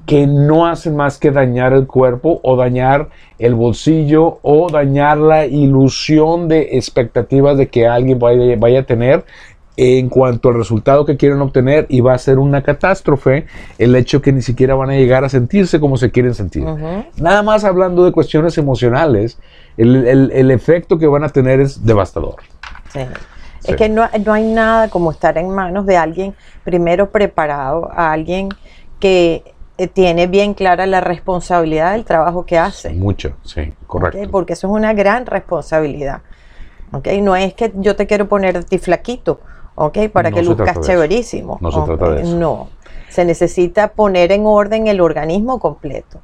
que 0.06 0.28
no 0.28 0.68
hacen 0.68 0.96
más 0.96 1.18
que 1.18 1.32
dañar 1.32 1.74
el 1.74 1.88
cuerpo 1.88 2.40
o 2.44 2.56
dañar 2.56 3.10
el 3.40 3.56
bolsillo 3.56 4.40
o 4.42 4.70
dañar 4.70 5.18
la 5.18 5.46
ilusión 5.46 6.48
de 6.48 6.70
expectativas 6.74 7.58
de 7.58 7.68
que 7.68 7.88
alguien 7.88 8.20
vaya, 8.20 8.56
vaya, 8.58 8.82
a 8.82 8.84
tener 8.84 9.24
en 9.76 10.10
cuanto 10.10 10.50
al 10.50 10.56
resultado 10.56 11.06
que 11.06 11.18
quieren 11.18 11.42
obtener 11.42 11.88
y 11.90 12.02
va 12.02 12.14
a 12.14 12.18
ser 12.18 12.38
una 12.38 12.62
catástrofe 12.62 13.48
el 13.80 13.96
hecho 13.96 14.22
que 14.22 14.32
ni 14.32 14.42
siquiera 14.42 14.76
van 14.76 14.92
a 14.92 14.94
llegar 14.94 15.24
a 15.24 15.30
sentirse 15.30 15.80
como 15.80 15.98
se 15.98 16.12
quieren 16.12 16.36
sentir. 16.36 16.64
Uh 16.64 16.78
-huh. 16.78 17.06
Nada 17.18 17.42
más 17.42 17.64
hablando 17.64 18.06
de 18.06 18.12
cuestiones 18.12 18.58
emocionales, 18.58 19.40
el, 19.78 20.06
el, 20.06 20.32
el, 20.32 20.52
efecto 20.52 21.00
que 21.00 21.08
van 21.08 21.24
a 21.24 21.30
tener 21.30 21.60
es 21.60 21.84
devastador. 21.84 22.36
Sí. 22.92 23.00
Sí. 23.64 23.72
Es 23.72 23.78
que 23.78 23.90
no, 23.90 24.08
no, 24.26 24.34
hay 24.34 24.44
nada 24.44 24.90
como 24.90 25.12
estar 25.12 25.38
en 25.38 25.50
manos 25.50 25.86
de 25.86 25.98
alguien 25.98 26.36
primero 26.64 27.12
preparado, 27.12 27.90
a 27.92 28.12
alguien 28.12 28.50
que 29.00 29.44
eh, 29.78 29.88
tiene 29.88 30.28
bien 30.28 30.54
clara 30.54 30.86
la 30.86 31.02
responsabilidad 31.02 31.94
del 31.94 32.06
trabajo 32.06 32.46
que 32.46 32.58
hace. 32.58 32.92
Mucho, 32.94 33.34
sí, 33.44 33.74
correcto. 33.88 34.18
¿Okay? 34.18 34.30
Porque 34.30 34.54
eso 34.54 34.68
es 34.68 34.74
una 34.74 34.94
gran 34.94 35.26
responsabilidad. 35.26 36.22
¿okay? 36.92 37.22
No 37.22 37.36
es 37.36 37.54
que 37.54 37.72
yo 37.76 37.96
te 37.96 38.06
quiero 38.06 38.28
poner 38.28 38.58
a 38.58 38.62
ti 38.62 38.78
flaquito, 38.78 39.40
¿okay? 39.76 40.08
Para 40.08 40.30
no 40.30 40.36
que 40.36 40.44
luzcas 40.44 40.80
chéverísimo. 40.82 41.58
No 41.60 41.72
se 41.72 41.82
trata 41.82 42.12
de 42.12 42.22
eso. 42.22 42.36
No, 42.36 42.70
se 43.10 43.26
necesita 43.26 43.90
poner 43.90 44.32
en 44.32 44.46
orden 44.46 44.88
el 44.88 45.02
organismo 45.02 45.60
completo. 45.60 46.20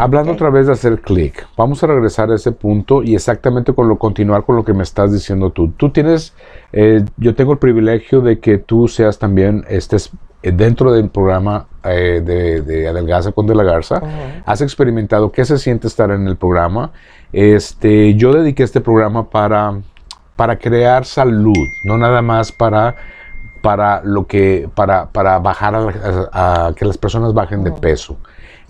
Hablando 0.00 0.32
okay. 0.32 0.36
otra 0.36 0.48
vez 0.48 0.66
de 0.66 0.72
hacer 0.72 1.02
clic, 1.02 1.46
vamos 1.58 1.84
a 1.84 1.86
regresar 1.86 2.30
a 2.30 2.34
ese 2.34 2.52
punto 2.52 3.02
y 3.02 3.14
exactamente 3.14 3.74
con 3.74 3.86
lo 3.86 3.98
continuar 3.98 4.46
con 4.46 4.56
lo 4.56 4.64
que 4.64 4.72
me 4.72 4.82
estás 4.82 5.12
diciendo 5.12 5.50
tú. 5.50 5.72
Tú 5.72 5.90
tienes, 5.90 6.32
eh, 6.72 7.04
yo 7.18 7.34
tengo 7.34 7.52
el 7.52 7.58
privilegio 7.58 8.22
de 8.22 8.38
que 8.38 8.56
tú 8.56 8.88
seas 8.88 9.18
también, 9.18 9.62
estés 9.68 10.10
dentro 10.42 10.90
del 10.90 11.10
programa 11.10 11.66
eh, 11.84 12.22
de, 12.24 12.62
de, 12.62 12.88
Adelgaza 12.88 13.32
con 13.32 13.46
De 13.46 13.54
la 13.54 13.62
Garza. 13.62 13.96
Uh 13.96 14.06
-huh. 14.06 14.42
Has 14.46 14.62
experimentado 14.62 15.30
qué 15.32 15.44
se 15.44 15.58
siente 15.58 15.86
estar 15.86 16.10
en 16.10 16.26
el 16.26 16.36
programa. 16.36 16.92
Este, 17.30 18.14
yo 18.14 18.32
dediqué 18.32 18.62
este 18.62 18.80
programa 18.80 19.28
para, 19.28 19.82
para 20.34 20.56
crear 20.56 21.04
salud, 21.04 21.68
no 21.84 21.98
nada 21.98 22.22
más 22.22 22.52
para 22.52 22.96
para 23.60 24.00
lo 24.02 24.26
que 24.26 24.70
para, 24.74 25.10
para 25.10 25.38
bajar 25.38 25.74
a, 25.74 25.80
a, 26.32 26.66
a, 26.68 26.74
que 26.74 26.86
las 26.86 26.96
personas 26.96 27.34
bajen 27.34 27.62
de 27.62 27.72
peso. 27.72 28.16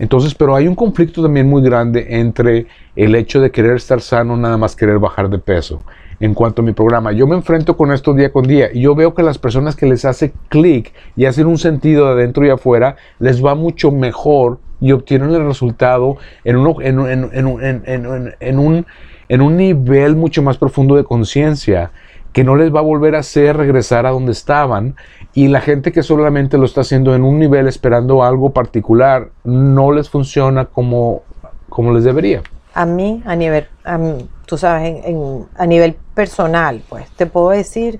Entonces, 0.01 0.33
pero 0.33 0.55
hay 0.55 0.67
un 0.67 0.73
conflicto 0.73 1.21
también 1.21 1.47
muy 1.47 1.61
grande 1.61 2.07
entre 2.09 2.65
el 2.95 3.13
hecho 3.13 3.39
de 3.39 3.51
querer 3.51 3.75
estar 3.75 4.01
sano, 4.01 4.35
nada 4.35 4.57
más 4.57 4.75
querer 4.75 4.97
bajar 4.97 5.29
de 5.29 5.37
peso. 5.37 5.79
En 6.19 6.33
cuanto 6.33 6.63
a 6.63 6.65
mi 6.65 6.71
programa, 6.71 7.11
yo 7.11 7.27
me 7.27 7.35
enfrento 7.35 7.77
con 7.77 7.91
esto 7.91 8.15
día 8.15 8.31
con 8.31 8.47
día 8.47 8.69
y 8.73 8.81
yo 8.81 8.95
veo 8.95 9.13
que 9.13 9.21
las 9.21 9.37
personas 9.37 9.75
que 9.75 9.85
les 9.85 10.03
hace 10.03 10.33
clic 10.49 10.91
y 11.15 11.25
hacen 11.25 11.45
un 11.45 11.59
sentido 11.59 12.07
de 12.07 12.13
adentro 12.13 12.43
y 12.43 12.49
afuera, 12.49 12.95
les 13.19 13.45
va 13.45 13.53
mucho 13.53 13.91
mejor 13.91 14.57
y 14.79 14.91
obtienen 14.91 15.35
el 15.35 15.45
resultado 15.45 16.17
en, 16.43 16.57
uno, 16.57 16.81
en, 16.81 16.99
en, 16.99 18.33
en, 18.39 18.59
un, 18.59 18.85
en 19.29 19.41
un 19.41 19.55
nivel 19.55 20.15
mucho 20.15 20.41
más 20.41 20.57
profundo 20.57 20.95
de 20.95 21.03
conciencia 21.03 21.91
que 22.33 22.43
no 22.43 22.55
les 22.55 22.73
va 22.73 22.79
a 22.79 22.83
volver 22.83 23.15
a 23.15 23.19
hacer 23.19 23.55
regresar 23.55 24.07
a 24.07 24.11
donde 24.11 24.31
estaban 24.31 24.95
y 25.33 25.47
la 25.47 25.61
gente 25.61 25.91
que 25.91 26.03
solamente 26.03 26.57
lo 26.57 26.65
está 26.65 26.81
haciendo 26.81 27.15
en 27.15 27.23
un 27.23 27.39
nivel 27.39 27.67
esperando 27.67 28.23
algo 28.23 28.51
particular 28.51 29.29
no 29.43 29.91
les 29.91 30.09
funciona 30.09 30.65
como, 30.65 31.21
como 31.69 31.93
les 31.93 32.03
debería. 32.03 32.41
A 32.73 32.85
mí, 32.85 33.21
a 33.25 33.35
nivel, 33.35 33.67
a 33.83 33.97
mí, 33.97 34.29
tú 34.45 34.57
sabes, 34.57 34.89
en, 35.05 35.15
en, 35.15 35.45
a 35.57 35.65
nivel 35.65 35.95
personal, 36.13 36.81
pues 36.89 37.09
te 37.11 37.25
puedo 37.25 37.49
decir 37.49 37.99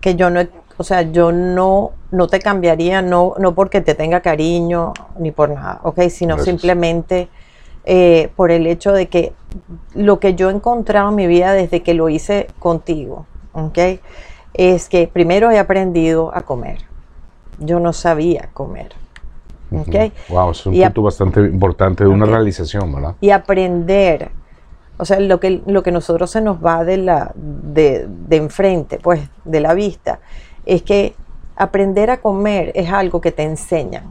que 0.00 0.14
yo 0.14 0.30
no, 0.30 0.40
o 0.76 0.84
sea, 0.84 1.02
yo 1.02 1.30
no, 1.30 1.92
no 2.10 2.26
te 2.26 2.38
cambiaría, 2.40 3.02
no, 3.02 3.34
no 3.38 3.54
porque 3.54 3.82
te 3.82 3.94
tenga 3.94 4.20
cariño 4.20 4.94
ni 5.18 5.30
por 5.30 5.50
nada, 5.50 5.80
¿ok? 5.82 6.08
Sino 6.08 6.36
Gracias. 6.36 6.44
simplemente 6.44 7.28
eh, 7.84 8.30
por 8.34 8.50
el 8.50 8.66
hecho 8.66 8.92
de 8.92 9.08
que 9.08 9.32
lo 9.94 10.20
que 10.20 10.34
yo 10.34 10.48
he 10.48 10.52
encontrado 10.54 11.10
en 11.10 11.16
mi 11.16 11.26
vida 11.26 11.52
desde 11.52 11.82
que 11.82 11.92
lo 11.92 12.08
hice 12.08 12.46
contigo, 12.58 13.26
¿ok? 13.52 13.78
Es 14.54 14.88
que 14.88 15.08
primero 15.08 15.50
he 15.50 15.58
aprendido 15.58 16.34
a 16.34 16.42
comer. 16.42 16.78
Yo 17.58 17.80
no 17.80 17.92
sabía 17.92 18.50
comer. 18.52 18.92
¿okay? 19.70 20.12
Wow, 20.28 20.50
es 20.50 20.66
un 20.66 20.74
y 20.74 20.82
punto 20.82 21.02
bastante 21.02 21.40
importante 21.40 22.04
de 22.04 22.10
una 22.10 22.26
realización, 22.26 22.92
¿verdad? 22.92 23.14
Y 23.20 23.30
aprender, 23.30 24.30
o 24.96 25.04
sea, 25.04 25.20
lo 25.20 25.38
que, 25.40 25.62
lo 25.66 25.82
que 25.82 25.92
nosotros 25.92 26.30
se 26.30 26.40
nos 26.40 26.64
va 26.64 26.84
de, 26.84 26.96
la, 26.96 27.32
de, 27.34 28.06
de 28.08 28.36
enfrente, 28.36 28.98
pues, 28.98 29.28
de 29.44 29.60
la 29.60 29.74
vista, 29.74 30.20
es 30.66 30.82
que 30.82 31.14
aprender 31.56 32.10
a 32.10 32.20
comer 32.20 32.72
es 32.74 32.90
algo 32.90 33.20
que 33.20 33.32
te 33.32 33.42
enseñan. 33.42 34.04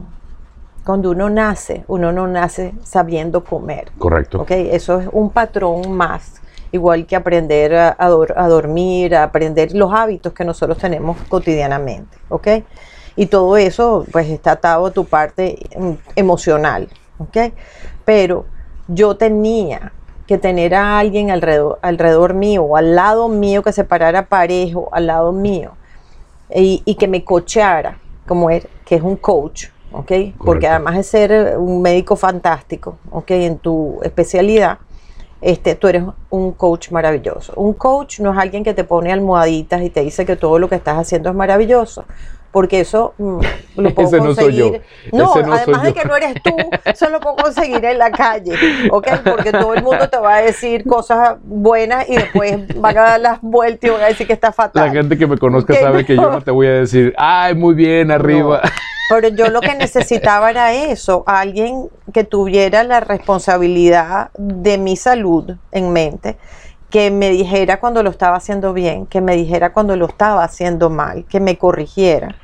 Cuando 0.84 1.10
uno 1.10 1.28
nace, 1.28 1.84
uno 1.88 2.10
no 2.10 2.26
nace 2.26 2.72
sabiendo 2.82 3.44
comer. 3.44 3.90
Correcto. 3.98 4.42
¿okay? 4.42 4.70
Eso 4.72 5.00
es 5.00 5.08
un 5.12 5.30
patrón 5.30 5.92
más 5.92 6.40
igual 6.72 7.06
que 7.06 7.16
aprender 7.16 7.74
a, 7.74 7.88
a, 7.90 8.06
a, 8.06 8.48
dormir, 8.48 9.14
a 9.14 9.24
aprender 9.24 9.72
los 9.74 9.92
hábitos 9.92 10.32
que 10.32 10.44
nosotros 10.44 10.78
tenemos 10.78 11.16
cotidianamente, 11.28 12.16
¿ok? 12.28 12.48
Y 13.16 13.26
todo 13.26 13.56
eso, 13.56 14.06
pues, 14.12 14.28
está 14.28 14.52
atado 14.52 14.86
a 14.86 14.90
tu 14.90 15.04
parte 15.04 15.58
emocional, 16.16 16.88
¿ok? 17.18 17.52
Pero 18.04 18.46
yo 18.88 19.16
tenía 19.16 19.92
que 20.26 20.38
tener 20.38 20.74
a 20.74 20.98
alguien 20.98 21.30
alrededor, 21.30 21.78
alrededor 21.82 22.34
mío, 22.34 22.62
o 22.62 22.76
al 22.76 22.94
lado 22.94 23.28
mío, 23.28 23.62
que 23.62 23.72
se 23.72 23.84
parara 23.84 24.26
parejo, 24.26 24.88
al 24.92 25.08
lado 25.08 25.32
mío, 25.32 25.72
y, 26.54 26.82
y 26.84 26.94
que 26.94 27.08
me 27.08 27.24
cocheara, 27.24 27.98
como 28.26 28.48
es, 28.48 28.66
que 28.84 28.94
es 28.94 29.02
un 29.02 29.16
coach, 29.16 29.66
¿ok? 29.92 30.06
Correcto. 30.06 30.44
Porque 30.44 30.68
además 30.68 30.96
de 30.96 31.02
ser 31.02 31.58
un 31.58 31.82
médico 31.82 32.14
fantástico, 32.14 32.96
¿ok? 33.10 33.30
En 33.32 33.58
tu 33.58 33.98
especialidad, 34.02 34.78
este, 35.40 35.74
tú 35.74 35.88
eres 35.88 36.02
un 36.28 36.52
coach 36.52 36.90
maravilloso. 36.90 37.52
Un 37.56 37.72
coach 37.74 38.20
no 38.20 38.32
es 38.32 38.38
alguien 38.38 38.62
que 38.64 38.74
te 38.74 38.84
pone 38.84 39.12
almohaditas 39.12 39.82
y 39.82 39.90
te 39.90 40.00
dice 40.02 40.26
que 40.26 40.36
todo 40.36 40.58
lo 40.58 40.68
que 40.68 40.74
estás 40.76 40.98
haciendo 40.98 41.30
es 41.30 41.34
maravilloso. 41.34 42.04
Porque 42.52 42.80
eso 42.80 43.14
mm, 43.18 43.40
lo 43.76 43.90
puedo 43.94 44.08
Ese 44.08 44.16
no 44.18 44.24
conseguir. 44.26 44.62
soy 44.64 44.72
yo. 45.12 45.16
No, 45.16 45.30
Ese 45.36 45.46
no 45.46 45.54
además 45.54 45.82
soy 45.82 45.82
de 45.82 45.88
yo. 45.94 45.94
que 46.02 46.08
no 46.08 46.16
eres 46.16 46.34
tú, 46.42 46.56
eso 46.84 47.08
lo 47.08 47.20
puedo 47.20 47.36
conseguir 47.36 47.84
en 47.84 47.98
la 47.98 48.10
calle. 48.10 48.54
¿Ok? 48.90 49.06
Porque 49.24 49.52
todo 49.52 49.72
el 49.74 49.82
mundo 49.84 50.08
te 50.08 50.18
va 50.18 50.36
a 50.36 50.42
decir 50.42 50.84
cosas 50.84 51.36
buenas 51.44 52.08
y 52.08 52.16
después 52.16 52.58
van 52.76 52.98
a 52.98 53.02
dar 53.02 53.20
las 53.20 53.40
vueltas 53.40 53.88
y 53.88 53.92
van 53.92 54.02
a 54.02 54.06
decir 54.06 54.26
que 54.26 54.32
está 54.32 54.50
fatal. 54.52 54.84
La 54.86 54.92
gente 54.92 55.16
que 55.16 55.26
me 55.28 55.38
conozca 55.38 55.74
sabe 55.74 56.04
que 56.04 56.16
yo 56.16 56.22
no. 56.22 56.32
no 56.32 56.40
te 56.42 56.50
voy 56.50 56.66
a 56.66 56.72
decir, 56.72 57.14
ay, 57.16 57.54
muy 57.54 57.74
bien, 57.74 58.10
arriba. 58.10 58.62
Pero 59.10 59.28
yo 59.28 59.48
lo 59.48 59.60
que 59.60 59.74
necesitaba 59.74 60.50
era 60.50 60.72
eso, 60.72 61.24
alguien 61.26 61.90
que 62.14 62.22
tuviera 62.22 62.84
la 62.84 63.00
responsabilidad 63.00 64.30
de 64.38 64.78
mi 64.78 64.94
salud 64.94 65.56
en 65.72 65.92
mente 65.92 66.38
que 66.90 67.10
me 67.10 67.30
dijera 67.30 67.80
cuando 67.80 68.04
lo 68.04 68.10
estaba 68.10 68.36
haciendo 68.36 68.72
bien, 68.72 69.06
que 69.06 69.20
me 69.20 69.36
dijera 69.36 69.72
cuando 69.72 69.96
lo 69.96 70.06
estaba 70.06 70.44
haciendo 70.44 70.90
mal, 70.90 71.24
que 71.24 71.40
me 71.40 71.58
corrigiera, 71.58 72.36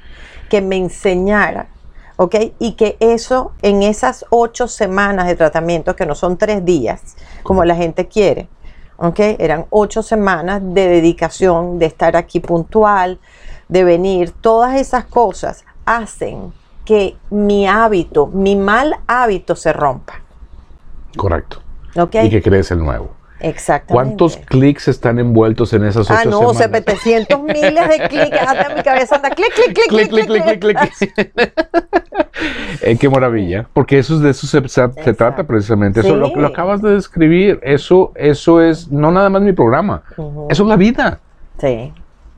que 0.49 0.61
me 0.61 0.77
enseñara, 0.77 1.69
¿ok? 2.17 2.35
Y 2.59 2.73
que 2.73 2.97
eso 2.99 3.53
en 3.63 3.83
esas 3.83 4.25
ocho 4.31 4.67
semanas 4.67 5.27
de 5.27 5.37
tratamiento, 5.37 5.95
que 5.95 6.07
no 6.07 6.17
son 6.17 6.37
tres 6.37 6.65
días, 6.65 7.17
como 7.43 7.65
la 7.65 7.77
gente 7.77 8.07
quiere, 8.07 8.49
¿ok? 8.97 9.19
Eran 9.39 9.67
ocho 9.71 10.03
semanas 10.03 10.61
de 10.63 10.89
dedicación, 10.89 11.79
de 11.79 11.87
estar 11.87 12.17
aquí 12.17 12.41
puntual, 12.41 13.21
de 13.69 13.85
venir, 13.85 14.31
todas 14.31 14.81
esas 14.81 15.05
cosas 15.05 15.66
hacen 15.87 16.53
que 16.85 17.17
mi 17.31 17.67
hábito, 17.67 18.27
mi 18.27 18.57
mal 18.57 18.97
hábito 19.07 19.57
se 19.57 19.73
rompa. 19.73 20.21
Correcto. 21.17 21.63
Y 22.23 22.29
que 22.29 22.43
crees 22.43 22.71
el 22.71 22.79
nuevo. 22.81 23.17
Exactamente. 23.41 23.93
¿Cuántos 23.93 24.37
clics 24.39 24.89
están 24.89 25.19
envueltos 25.19 25.73
en 25.73 25.85
esas 25.85 26.11
ocho 26.11 26.19
Ah, 26.19 26.25
no, 26.25 26.55
semanas? 26.55 26.85
700 26.87 27.43
miles 27.43 27.89
de 27.89 28.09
clics. 28.09 28.39
Hasta 28.41 28.75
mi 28.75 28.83
cabeza 28.83 29.17
anda 29.17 29.31
clic, 29.31 29.53
clic, 29.55 29.75
clic, 29.75 30.09
clic, 30.09 30.27
clic, 30.27 30.43
clic, 30.43 30.61
clic, 30.61 31.15
clic. 31.15 31.35
Eh, 32.83 32.97
qué 32.99 33.09
maravilla, 33.09 33.67
porque 33.73 33.99
eso 33.99 34.17
es 34.17 34.21
de 34.21 34.31
eso 34.31 34.47
se, 34.47 35.15
trata 35.15 35.45
precisamente. 35.45 36.01
Eso 36.01 36.15
lo, 36.15 36.35
lo 36.37 36.47
acabas 36.47 36.83
de 36.83 36.91
describir. 36.91 37.59
Eso, 37.63 38.13
eso 38.15 38.61
es 38.61 38.91
no 38.91 39.11
nada 39.11 39.31
más 39.31 39.41
mi 39.41 39.53
programa. 39.53 40.03
Eso 40.51 40.63
es 40.63 40.69
la 40.69 40.77
vida. 40.77 41.19
Sí. 41.59 41.93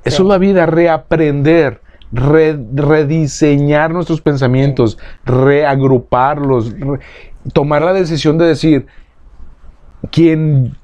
Eso 0.05 0.17
sí. 0.17 0.23
es 0.23 0.29
la 0.29 0.39
vida. 0.39 0.67
Reaprender, 0.67 1.81
re- 2.13 2.59
rediseñar 2.75 3.91
nuestros 3.93 4.21
pensamientos, 4.21 4.99
reagruparlos, 5.25 6.73
re- 6.79 7.01
tomar 7.53 7.83
la 7.83 7.93
decisión 7.93 8.39
de 8.39 8.47
decir 8.47 8.87
quién 10.11 10.77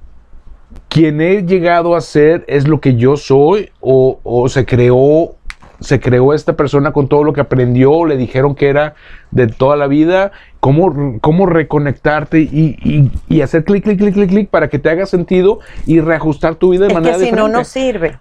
quien 0.89 1.21
he 1.21 1.43
llegado 1.45 1.97
a 1.97 2.01
ser 2.01 2.45
es 2.47 2.69
lo 2.69 2.81
que 2.81 2.95
yo 2.95 3.17
soy 3.17 3.71
o, 3.81 4.21
o 4.23 4.49
se 4.49 4.65
creó 4.65 5.37
se 5.81 5.99
creó 6.01 6.33
esta 6.33 6.55
persona 6.57 6.93
con 6.93 7.09
todo 7.09 7.25
lo 7.25 7.33
que 7.33 7.41
aprendió, 7.41 8.07
le 8.07 8.17
dijeron 8.17 8.55
que 8.55 8.69
era 8.69 8.95
de 9.33 9.49
toda 9.49 9.77
la 9.77 9.87
vida, 9.89 10.31
cómo, 10.61 11.19
cómo 11.21 11.47
reconectarte 11.47 12.41
y, 12.41 12.77
y- 12.83 13.11
y 13.29 13.41
hacer 13.43 13.65
clic, 13.65 13.83
clic, 13.85 13.99
clic, 13.99 14.15
clic, 14.15 14.29
clic 14.31 14.49
para 14.51 14.69
que 14.69 14.79
te 14.79 14.89
haga 14.89 15.05
sentido 15.05 15.59
y 15.85 16.01
reajustar 16.01 16.55
tu 16.55 16.71
vida 16.71 16.83
de 16.83 16.89
Es 16.89 16.95
manera 16.95 17.19
que 17.19 17.25
si 17.25 17.33
no, 17.33 17.49
diferente. 17.49 17.59
no 17.59 17.65
sirve. 17.65 18.19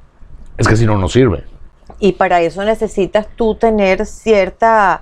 es 0.58 0.68
que 0.68 0.76
si 0.76 0.86
no, 0.86 0.98
no 0.98 1.08
sirve. 1.08 1.44
Y 2.00 2.14
para 2.14 2.42
eso 2.42 2.64
necesitas 2.64 3.28
tú 3.36 3.56
tener 3.56 4.06
cierta, 4.06 5.02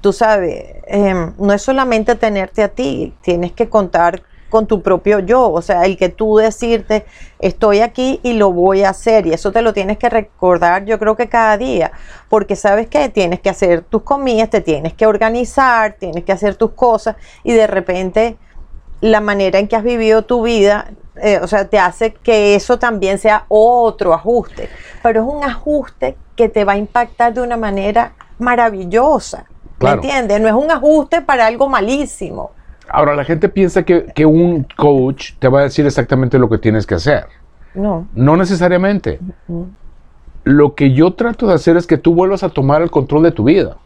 tú 0.00 0.12
sabes, 0.12 0.64
em, 0.86 1.32
no 1.38 1.52
es 1.52 1.62
solamente 1.62 2.14
tenerte 2.14 2.62
a 2.62 2.68
ti, 2.68 3.14
tienes 3.22 3.52
que 3.52 3.68
contar 3.68 4.22
con 4.48 4.66
tu 4.66 4.80
propio 4.82 5.18
yo, 5.20 5.50
o 5.50 5.60
sea, 5.60 5.84
el 5.84 5.96
que 5.96 6.08
tú 6.08 6.36
decirte, 6.36 7.04
estoy 7.40 7.80
aquí 7.80 8.20
y 8.22 8.34
lo 8.34 8.52
voy 8.52 8.84
a 8.84 8.90
hacer, 8.90 9.26
y 9.26 9.32
eso 9.32 9.50
te 9.52 9.60
lo 9.60 9.72
tienes 9.72 9.98
que 9.98 10.08
recordar 10.08 10.84
yo 10.84 10.98
creo 10.98 11.16
que 11.16 11.28
cada 11.28 11.58
día, 11.58 11.90
porque 12.28 12.54
sabes 12.54 12.86
que 12.86 13.08
tienes 13.08 13.40
que 13.40 13.50
hacer 13.50 13.82
tus 13.82 14.02
comidas, 14.02 14.50
te 14.50 14.60
tienes 14.60 14.94
que 14.94 15.06
organizar, 15.06 15.96
tienes 15.98 16.24
que 16.24 16.32
hacer 16.32 16.54
tus 16.54 16.70
cosas, 16.70 17.16
y 17.42 17.52
de 17.52 17.66
repente 17.66 18.36
la 19.00 19.20
manera 19.20 19.58
en 19.58 19.68
que 19.68 19.76
has 19.76 19.84
vivido 19.84 20.22
tu 20.22 20.42
vida, 20.42 20.90
eh, 21.16 21.38
o 21.42 21.46
sea, 21.46 21.68
te 21.68 21.78
hace 21.78 22.12
que 22.12 22.54
eso 22.54 22.78
también 22.78 23.18
sea 23.18 23.44
otro 23.48 24.14
ajuste, 24.14 24.68
pero 25.02 25.22
es 25.22 25.34
un 25.34 25.44
ajuste 25.44 26.16
que 26.34 26.48
te 26.48 26.64
va 26.64 26.72
a 26.72 26.76
impactar 26.76 27.34
de 27.34 27.40
una 27.40 27.56
manera 27.56 28.12
maravillosa. 28.38 29.46
Claro. 29.78 30.00
¿Me 30.00 30.08
entiendes? 30.08 30.40
No 30.40 30.48
es 30.48 30.54
un 30.54 30.70
ajuste 30.70 31.22
para 31.22 31.46
algo 31.46 31.68
malísimo. 31.68 32.52
Ahora, 32.88 33.14
la 33.14 33.24
gente 33.24 33.48
piensa 33.48 33.82
que, 33.82 34.06
que 34.14 34.24
un 34.24 34.66
coach 34.76 35.32
te 35.38 35.48
va 35.48 35.60
a 35.60 35.62
decir 35.64 35.84
exactamente 35.86 36.38
lo 36.38 36.48
que 36.48 36.58
tienes 36.58 36.86
que 36.86 36.94
hacer. 36.94 37.26
No. 37.74 38.06
No 38.14 38.36
necesariamente. 38.36 39.18
Lo 40.44 40.74
que 40.74 40.92
yo 40.92 41.14
trato 41.14 41.46
de 41.46 41.54
hacer 41.54 41.76
es 41.76 41.86
que 41.86 41.98
tú 41.98 42.14
vuelvas 42.14 42.42
a 42.42 42.48
tomar 42.48 42.82
el 42.82 42.90
control 42.90 43.24
de 43.24 43.32
tu 43.32 43.44
vida. 43.44 43.76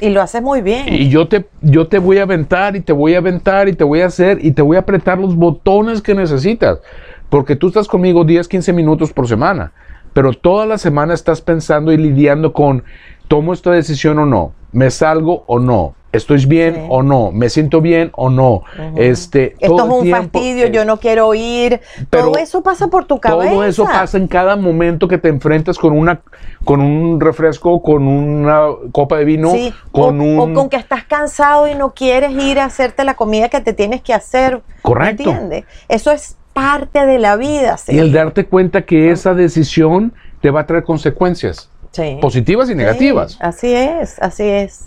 Y 0.00 0.08
lo 0.10 0.20
haces 0.22 0.42
muy 0.42 0.60
bien. 0.60 0.92
Y 0.92 1.08
yo 1.08 1.28
te, 1.28 1.46
yo 1.60 1.86
te 1.86 1.98
voy 1.98 2.18
a 2.18 2.22
aventar 2.22 2.74
y 2.74 2.80
te 2.80 2.92
voy 2.92 3.14
a 3.14 3.18
aventar 3.18 3.68
y 3.68 3.74
te 3.74 3.84
voy 3.84 4.00
a 4.00 4.06
hacer 4.06 4.44
y 4.44 4.52
te 4.52 4.62
voy 4.62 4.76
a 4.76 4.80
apretar 4.80 5.18
los 5.18 5.36
botones 5.36 6.02
que 6.02 6.14
necesitas. 6.14 6.80
Porque 7.28 7.56
tú 7.56 7.68
estás 7.68 7.88
conmigo 7.88 8.24
10, 8.24 8.48
15 8.48 8.72
minutos 8.72 9.12
por 9.12 9.28
semana. 9.28 9.72
Pero 10.12 10.32
toda 10.32 10.66
la 10.66 10.78
semana 10.78 11.14
estás 11.14 11.40
pensando 11.40 11.92
y 11.92 11.96
lidiando 11.96 12.52
con, 12.52 12.84
¿tomo 13.28 13.52
esta 13.52 13.70
decisión 13.70 14.18
o 14.18 14.26
no? 14.26 14.52
¿Me 14.72 14.90
salgo 14.90 15.44
o 15.46 15.58
no? 15.58 15.94
¿Estoy 16.12 16.44
bien 16.44 16.74
Sí. 16.74 16.80
o 16.90 17.02
no? 17.02 17.32
¿Me 17.32 17.48
siento 17.48 17.80
bien 17.80 18.10
o 18.14 18.28
no? 18.28 18.62
este, 18.96 19.54
Esto 19.58 19.76
todo 19.76 19.86
es 19.86 19.92
un 19.94 20.02
tiempo, 20.04 20.22
fastidio, 20.38 20.66
eh, 20.66 20.70
yo 20.70 20.84
no 20.84 20.98
quiero 20.98 21.32
ir. 21.34 21.80
pero 22.10 22.26
Todo 22.30 22.38
eso 22.38 22.62
pasa 22.62 22.88
por 22.88 23.06
tu 23.06 23.18
cabeza. 23.18 23.50
Todo 23.50 23.64
eso 23.64 23.84
pasa 23.84 24.18
en 24.18 24.26
cada 24.28 24.56
momento 24.56 25.08
que 25.08 25.16
te 25.18 25.28
enfrentas 25.28 25.78
con 25.78 25.92
una 25.96 26.20
con 26.64 26.80
un 26.80 27.20
refresco, 27.20 27.82
con 27.82 28.06
una 28.06 28.66
copa 28.92 29.16
de 29.16 29.24
vino, 29.24 29.50
Sí, 29.50 29.72
con 29.90 30.20
o, 30.20 30.24
un 30.24 30.38
o 30.38 30.54
con 30.54 30.68
que 30.68 30.76
estás 30.76 31.04
cansado 31.04 31.66
y 31.66 31.74
no 31.74 31.92
quieres 31.92 32.30
ir 32.32 32.60
a 32.60 32.66
hacerte 32.66 33.02
la 33.04 33.14
comida 33.14 33.48
que 33.48 33.60
te 33.60 33.72
tienes 33.72 34.00
que 34.02 34.14
hacer. 34.14 34.60
Correcto. 34.82 35.24
¿Me 35.24 35.30
entiendes? 35.30 35.64
Eso 35.88 36.12
es 36.12 36.36
parte 36.52 37.06
de 37.06 37.18
la 37.18 37.36
vida. 37.36 37.76
y 37.88 37.98
el 37.98 38.12
darte 38.12 38.44
cuenta 38.46 38.82
que 38.82 39.10
esa 39.10 39.32
decisión 39.34 40.12
te 40.42 40.50
va 40.50 40.60
a 40.60 40.66
traer 40.66 40.84
consecuencias 40.84 41.70
Sí. 41.92 42.18
positivas 42.20 42.68
y 42.70 42.74
negativas. 42.74 43.32
Sí, 43.32 43.38
así 43.40 43.74
es, 43.74 44.18
así 44.20 44.44
es. 44.44 44.84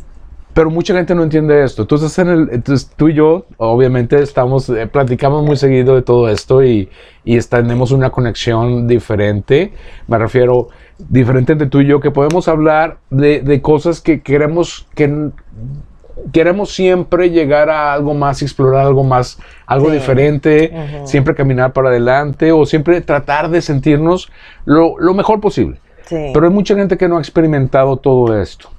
Pero 0.56 0.72
mucha 0.72 0.96
gente 0.96 1.14
no 1.14 1.22
entiende 1.24 1.64
esto. 1.64 1.82
Entonces, 1.84 2.18
en 2.18 2.30
el, 2.30 2.50
entonces 2.52 2.90
tú 2.96 3.10
y 3.10 3.14
yo, 3.14 3.46
obviamente, 3.58 4.20
estamos, 4.24 4.70
eh, 4.70 4.88
platicamos 4.88 5.44
muy 5.46 5.58
seguido 5.58 5.96
de 5.96 6.02
todo 6.02 6.30
esto 6.30 6.64
y, 6.64 6.90
y 7.26 7.36
está- 7.36 7.62
tenemos 7.62 7.92
una 7.92 8.10
conexión 8.10 8.88
diferente. 8.88 9.74
Me 10.08 10.18
refiero, 10.18 10.70
diferente 10.98 11.52
entre 11.52 11.68
tú 11.68 11.82
y 11.82 11.88
yo, 11.88 12.00
que 12.00 12.10
podemos 12.10 12.48
hablar 12.48 12.98
de, 13.10 13.42
de 13.42 13.62
cosas 13.62 14.00
que 14.00 14.22
queremos, 14.22 14.88
que 14.96 15.30
queremos 16.32 16.74
siempre 16.74 17.30
llegar 17.30 17.70
a 17.70 17.94
algo 17.94 18.14
más, 18.14 18.42
explorar 18.42 18.86
algo 18.86 19.04
más, 19.04 19.38
algo 19.68 19.88
Sí. 19.88 19.94
diferente, 19.96 20.72
siempre 21.04 21.36
caminar 21.36 21.74
para 21.74 21.90
adelante 21.90 22.52
o 22.54 22.66
siempre 22.66 23.02
tratar 23.02 23.50
de 23.50 23.62
sentirnos 23.62 24.32
lo, 24.64 24.98
lo 25.00 25.14
mejor 25.14 25.42
posible. 25.42 25.80
Sí. 26.06 26.32
Pero 26.34 26.48
hay 26.48 26.54
mucha 26.54 26.76
gente 26.76 26.98
que 26.98 27.10
no 27.10 27.18
ha 27.18 27.20
experimentado 27.20 27.98
todo 27.98 28.40
esto. 28.42 28.70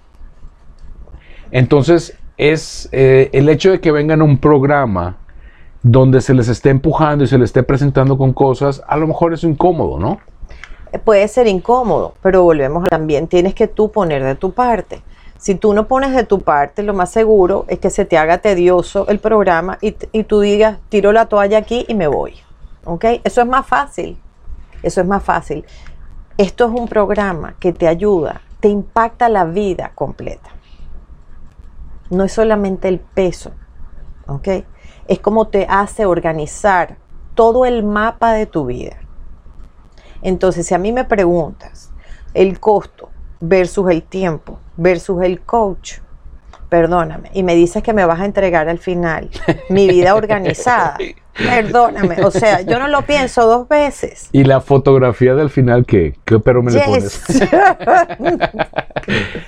Entonces, 1.51 2.17
es 2.37 2.89
eh, 2.93 3.31
el 3.33 3.49
hecho 3.49 3.71
de 3.71 3.81
que 3.81 3.93
vengan 3.93 4.21
a 4.21 4.25
un 4.25 4.39
programa 4.39 5.17
donde 5.83 6.21
se 6.21 6.35
les 6.35 6.49
esté 6.49 6.71
empujando 6.71 7.25
y 7.25 7.27
se 7.27 7.39
les 7.39 7.51
esté 7.51 7.63
presentando 7.63 8.19
con 8.19 8.33
cosas, 8.33 8.83
a 8.87 8.97
lo 8.97 9.07
mejor 9.07 9.33
es 9.33 9.45
incómodo, 9.45 9.99
¿no? 9.99 10.19
Puede 11.05 11.29
ser 11.29 11.47
incómodo, 11.47 12.15
pero 12.23 12.43
volvemos, 12.43 12.89
también 12.89 13.29
tienes 13.29 13.55
que 13.55 13.69
tú 13.69 13.91
poner 13.91 14.25
de 14.25 14.35
tu 14.35 14.53
parte. 14.53 15.03
Si 15.39 15.55
tú 15.55 15.75
no 15.75 15.87
pones 15.87 16.15
de 16.15 16.25
tu 16.25 16.41
parte, 16.41 16.83
lo 16.83 16.95
más 16.95 17.11
seguro 17.11 17.67
es 17.69 17.79
que 17.79 17.91
se 17.91 18.05
te 18.05 18.17
haga 18.19 18.39
tedioso 18.39 19.07
el 19.09 19.19
programa 19.19 19.79
y, 19.81 19.95
y 20.13 20.25
tú 20.25 20.41
digas, 20.41 20.79
tiro 20.89 21.13
la 21.13 21.27
toalla 21.27 21.59
aquí 21.59 21.85
y 21.89 21.95
me 21.95 22.07
voy. 22.07 22.35
¿Ok? 22.85 23.05
Eso 23.25 23.43
es 23.43 23.47
más 23.47 23.67
fácil. 23.67 24.17
Eso 24.83 25.01
es 25.01 25.07
más 25.07 25.23
fácil. 25.23 25.65
Esto 26.39 26.67
es 26.67 26.81
un 26.81 26.89
programa 26.89 27.55
que 27.61 27.73
te 27.73 27.87
ayuda, 27.87 28.41
te 28.61 28.69
impacta 28.69 29.29
la 29.29 29.45
vida 29.45 29.93
completa. 29.95 30.56
No 32.11 32.25
es 32.25 32.33
solamente 32.33 32.89
el 32.89 33.01
peso, 33.01 33.53
¿ok? 34.27 34.49
Es 35.09 35.21
como 35.21 35.49
te 35.49 35.67
hace 35.69 36.07
organizar 36.07 36.97
todo 37.35 37.65
el 37.65 37.83
mapa 37.83 38.33
de 38.33 38.47
tu 38.47 38.67
vida. 38.67 38.97
Entonces, 40.23 40.67
si 40.67 40.75
a 40.75 40.79
mí 40.79 40.93
me 40.93 41.05
preguntas 41.05 41.93
el 42.35 42.59
costo 42.59 43.11
versus 43.41 43.91
el 43.91 44.03
tiempo 44.03 44.59
versus 44.77 45.23
el 45.23 45.41
coach, 45.43 45.99
perdóname, 46.69 47.31
y 47.33 47.43
me 47.43 47.55
dices 47.55 47.83
que 47.83 47.93
me 47.93 48.05
vas 48.05 48.21
a 48.21 48.25
entregar 48.25 48.69
al 48.69 48.79
final 48.79 49.31
mi 49.69 49.89
vida 49.89 50.15
organizada, 50.17 50.97
perdóname, 51.37 52.25
o 52.25 52.31
sea, 52.31 52.63
yo 52.63 52.79
no 52.79 52.89
lo 52.89 53.03
pienso 53.03 53.47
dos 53.47 53.69
veces. 53.69 54.29
Y 54.33 54.45
la 54.45 54.61
fotografía 54.61 55.35
del 55.35 55.51
final, 55.51 55.85
¿qué? 55.87 56.15
¿Qué 56.25 56.39
pero 56.39 56.63
me 56.63 56.73
le 56.73 56.81
pones? 56.81 57.27
Yes. 57.27 57.49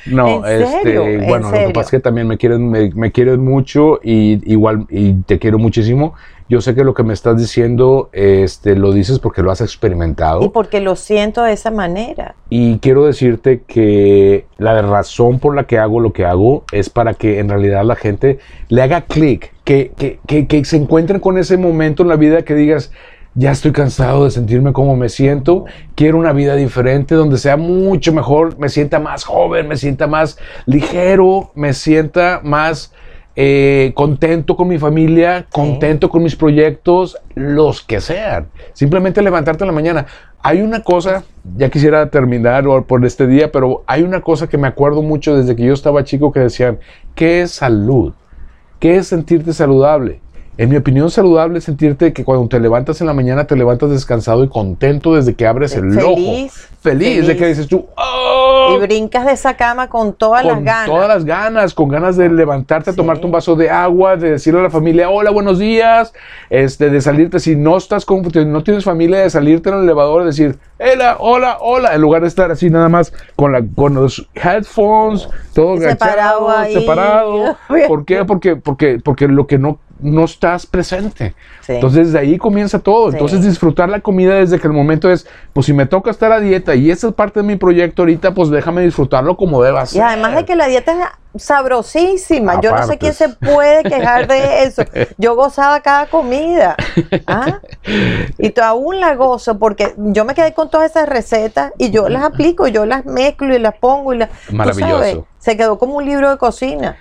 No, 0.06 0.46
¿En 0.46 0.66
serio? 0.68 1.02
este, 1.02 1.14
¿En 1.14 1.26
bueno, 1.26 1.50
lo 1.50 1.66
que 1.66 1.72
pasa 1.72 1.86
es 1.86 1.90
que 1.90 2.00
también 2.00 2.28
me 2.28 2.38
quieres, 2.38 2.60
me, 2.60 2.90
me 2.94 3.10
quieres 3.10 3.38
mucho 3.38 3.98
y 4.02 4.40
igual 4.50 4.86
y 4.88 5.14
te 5.22 5.38
quiero 5.38 5.58
muchísimo. 5.58 6.14
Yo 6.48 6.62
sé 6.62 6.74
que 6.74 6.82
lo 6.82 6.94
que 6.94 7.02
me 7.02 7.12
estás 7.12 7.36
diciendo, 7.36 8.08
este, 8.12 8.74
lo 8.74 8.92
dices 8.92 9.18
porque 9.18 9.42
lo 9.42 9.50
has 9.50 9.60
experimentado. 9.60 10.42
y 10.42 10.48
porque 10.48 10.80
lo 10.80 10.96
siento 10.96 11.42
de 11.42 11.52
esa 11.52 11.70
manera. 11.70 12.34
Y 12.48 12.78
quiero 12.78 13.04
decirte 13.04 13.62
que 13.66 14.46
la 14.56 14.80
razón 14.80 15.40
por 15.40 15.54
la 15.54 15.64
que 15.64 15.78
hago 15.78 16.00
lo 16.00 16.12
que 16.12 16.24
hago 16.24 16.64
es 16.72 16.88
para 16.88 17.14
que 17.14 17.38
en 17.38 17.50
realidad 17.50 17.84
la 17.84 17.96
gente 17.96 18.38
le 18.68 18.82
haga 18.82 19.02
clic, 19.02 19.52
que, 19.64 19.92
que, 19.96 20.20
que, 20.26 20.46
que 20.46 20.64
se 20.64 20.76
encuentren 20.78 21.20
con 21.20 21.36
ese 21.36 21.58
momento 21.58 22.02
en 22.02 22.08
la 22.08 22.16
vida 22.16 22.42
que 22.42 22.54
digas, 22.54 22.92
ya 23.34 23.52
estoy 23.52 23.72
cansado 23.72 24.24
de 24.24 24.30
sentirme 24.30 24.72
como 24.72 24.96
me 24.96 25.08
siento, 25.08 25.66
quiero 25.94 26.18
una 26.18 26.32
vida 26.32 26.56
diferente 26.56 27.14
donde 27.14 27.38
sea 27.38 27.56
mucho 27.56 28.12
mejor, 28.12 28.58
me 28.58 28.68
sienta 28.68 28.98
más 28.98 29.24
joven, 29.24 29.68
me 29.68 29.76
sienta 29.76 30.06
más 30.06 30.38
ligero, 30.66 31.50
me 31.54 31.72
sienta 31.72 32.40
más 32.42 32.92
eh, 33.40 33.92
contento 33.94 34.56
con 34.56 34.66
mi 34.66 34.78
familia, 34.78 35.46
contento 35.52 36.08
con 36.08 36.24
mis 36.24 36.34
proyectos, 36.34 37.16
los 37.36 37.82
que 37.82 38.00
sean. 38.00 38.48
Simplemente 38.72 39.22
levantarte 39.22 39.62
en 39.62 39.68
la 39.68 39.72
mañana. 39.72 40.06
Hay 40.42 40.60
una 40.60 40.82
cosa, 40.82 41.22
ya 41.56 41.68
quisiera 41.68 42.10
terminar 42.10 42.64
por 42.88 43.06
este 43.06 43.28
día, 43.28 43.52
pero 43.52 43.84
hay 43.86 44.02
una 44.02 44.22
cosa 44.22 44.48
que 44.48 44.58
me 44.58 44.66
acuerdo 44.66 45.02
mucho 45.02 45.36
desde 45.36 45.54
que 45.54 45.62
yo 45.62 45.72
estaba 45.72 46.02
chico 46.02 46.32
que 46.32 46.40
decían, 46.40 46.80
¿qué 47.14 47.42
es 47.42 47.52
salud? 47.52 48.12
¿Qué 48.80 48.96
es 48.96 49.06
sentirte 49.06 49.52
saludable? 49.52 50.20
En 50.56 50.68
mi 50.68 50.74
opinión, 50.74 51.08
saludable 51.08 51.58
es 51.58 51.64
sentirte 51.64 52.12
que 52.12 52.24
cuando 52.24 52.48
te 52.48 52.58
levantas 52.58 53.00
en 53.00 53.06
la 53.06 53.14
mañana 53.14 53.46
te 53.46 53.54
levantas 53.54 53.90
descansado 53.90 54.42
y 54.42 54.48
contento 54.48 55.14
desde 55.14 55.36
que 55.36 55.46
abres 55.46 55.76
el 55.76 55.92
Feliz, 55.92 56.04
ojo. 56.04 56.16
Feliz, 56.16 56.68
feliz. 56.80 57.26
de 57.28 57.36
que 57.36 57.46
dices 57.46 57.68
tú, 57.68 57.86
¡oh! 57.96 58.37
Y 58.74 58.78
brincas 58.78 59.24
de 59.26 59.32
esa 59.32 59.56
cama 59.56 59.88
con 59.88 60.12
todas 60.14 60.44
las 60.44 60.54
con 60.56 60.64
ganas. 60.64 60.86
todas 60.86 61.08
las 61.08 61.24
ganas, 61.24 61.74
con 61.74 61.88
ganas 61.88 62.16
de 62.16 62.28
levantarte, 62.28 62.90
a 62.90 62.92
Sí. 62.92 62.96
tomarte 62.96 63.26
un 63.26 63.32
vaso 63.32 63.56
de 63.56 63.70
agua, 63.70 64.16
de 64.16 64.32
decirle 64.32 64.60
a 64.60 64.64
la 64.64 64.70
familia, 64.70 65.10
hola, 65.10 65.30
buenos 65.30 65.58
días, 65.58 66.12
este, 66.50 66.90
de 66.90 67.00
salirte, 67.00 67.40
si 67.40 67.56
no 67.56 67.76
estás 67.76 68.04
con, 68.04 68.22
no 68.22 68.62
tienes 68.62 68.84
familia, 68.84 69.18
de 69.20 69.30
salirte 69.30 69.68
en 69.70 69.76
el 69.76 69.82
elevador, 69.84 70.24
decir, 70.24 70.58
hola, 70.78 71.16
hola, 71.18 71.56
hola, 71.60 71.94
en 71.94 72.00
lugar 72.00 72.22
de 72.22 72.28
estar 72.28 72.50
así 72.50 72.70
nada 72.70 72.88
más 72.88 73.12
con, 73.36 73.52
la, 73.52 73.62
con 73.74 73.94
los 73.94 74.28
headphones, 74.34 75.28
todo 75.54 75.76
Separado 75.78 76.48
agachado, 76.48 76.50
ahí. 76.50 76.74
separado. 76.74 77.56
¿Por 77.88 78.04
qué? 78.04 78.24
Porque, 78.24 78.56
porque, 78.56 79.00
porque 79.02 79.28
lo 79.28 79.46
que 79.46 79.58
no, 79.58 79.78
no 80.00 80.24
estás 80.24 80.66
presente. 80.66 81.34
Sí. 81.60 81.74
Entonces 81.74 82.12
de 82.12 82.18
ahí 82.18 82.38
comienza 82.38 82.78
todo. 82.78 83.10
Sí. 83.10 83.16
Entonces 83.16 83.44
disfrutar 83.44 83.88
la 83.88 84.00
comida 84.00 84.34
desde 84.34 84.58
que 84.58 84.66
el 84.66 84.72
momento 84.72 85.10
es, 85.10 85.26
pues 85.52 85.66
si 85.66 85.72
me 85.72 85.86
toca 85.86 86.10
estar 86.10 86.32
a 86.32 86.40
dieta 86.40 86.74
y 86.74 86.90
esa 86.90 87.08
es 87.08 87.14
parte 87.14 87.40
de 87.40 87.46
mi 87.46 87.56
proyecto 87.56 88.02
ahorita, 88.02 88.34
pues 88.34 88.50
déjame 88.50 88.82
disfrutarlo 88.82 89.36
como 89.36 89.62
deba 89.62 89.84
ser. 89.86 89.98
Y 89.98 90.00
además 90.00 90.34
de 90.34 90.44
que 90.44 90.56
la 90.56 90.66
dieta 90.66 90.92
es 91.34 91.42
sabrosísima. 91.42 92.60
Yo 92.60 92.74
no 92.74 92.86
sé 92.86 92.98
quién 92.98 93.14
se 93.14 93.28
puede 93.28 93.82
quejar 93.82 94.26
de 94.26 94.62
eso. 94.64 94.82
Yo 95.18 95.34
gozaba 95.34 95.80
cada 95.80 96.06
comida. 96.06 96.76
¿Ah? 97.26 97.60
Y 98.38 98.58
aún 98.60 99.00
la 99.00 99.14
gozo 99.14 99.58
porque 99.58 99.94
yo 99.96 100.24
me 100.24 100.34
quedé 100.34 100.52
con 100.52 100.70
todas 100.70 100.90
esas 100.90 101.08
recetas 101.08 101.72
y 101.78 101.90
yo 101.90 102.08
las 102.08 102.22
aplico, 102.22 102.66
yo 102.68 102.86
las 102.86 103.04
mezclo 103.04 103.54
y 103.54 103.58
las 103.58 103.74
pongo 103.76 104.14
y 104.14 104.18
las. 104.18 104.30
Maravilloso. 104.50 104.98
sabes, 104.98 105.18
se 105.38 105.56
quedó 105.56 105.78
como 105.78 105.96
un 105.96 106.04
libro 106.04 106.30
de 106.30 106.38
cocina. 106.38 106.96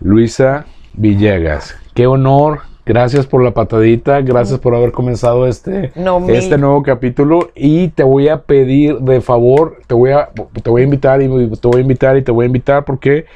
Luisa 0.00 0.66
Villegas, 0.96 1.76
qué 1.94 2.06
honor. 2.06 2.60
Gracias 2.86 3.26
por 3.26 3.42
la 3.42 3.50
patadita, 3.50 4.20
gracias 4.20 4.60
por 4.60 4.72
haber 4.72 4.92
comenzado 4.92 5.48
este, 5.48 5.90
No, 5.96 6.24
este 6.28 6.56
nuevo 6.56 6.84
capítulo. 6.84 7.50
Y 7.56 7.88
te 7.88 8.04
voy 8.04 8.28
a 8.28 8.42
pedir 8.42 8.98
de 8.98 9.20
favor, 9.20 9.78
te 9.88 9.94
voy 9.94 10.12
a, 10.12 10.30
te 10.62 10.70
voy 10.70 10.82
a 10.82 10.84
invitar 10.84 11.20
y 11.20 11.26
te 11.26 11.66
voy 11.66 11.78
a 11.78 11.80
invitar 11.80 12.16
y 12.16 12.22
te 12.22 12.30
voy 12.30 12.44
a 12.44 12.46
invitar 12.46 12.84
porque 12.84 13.26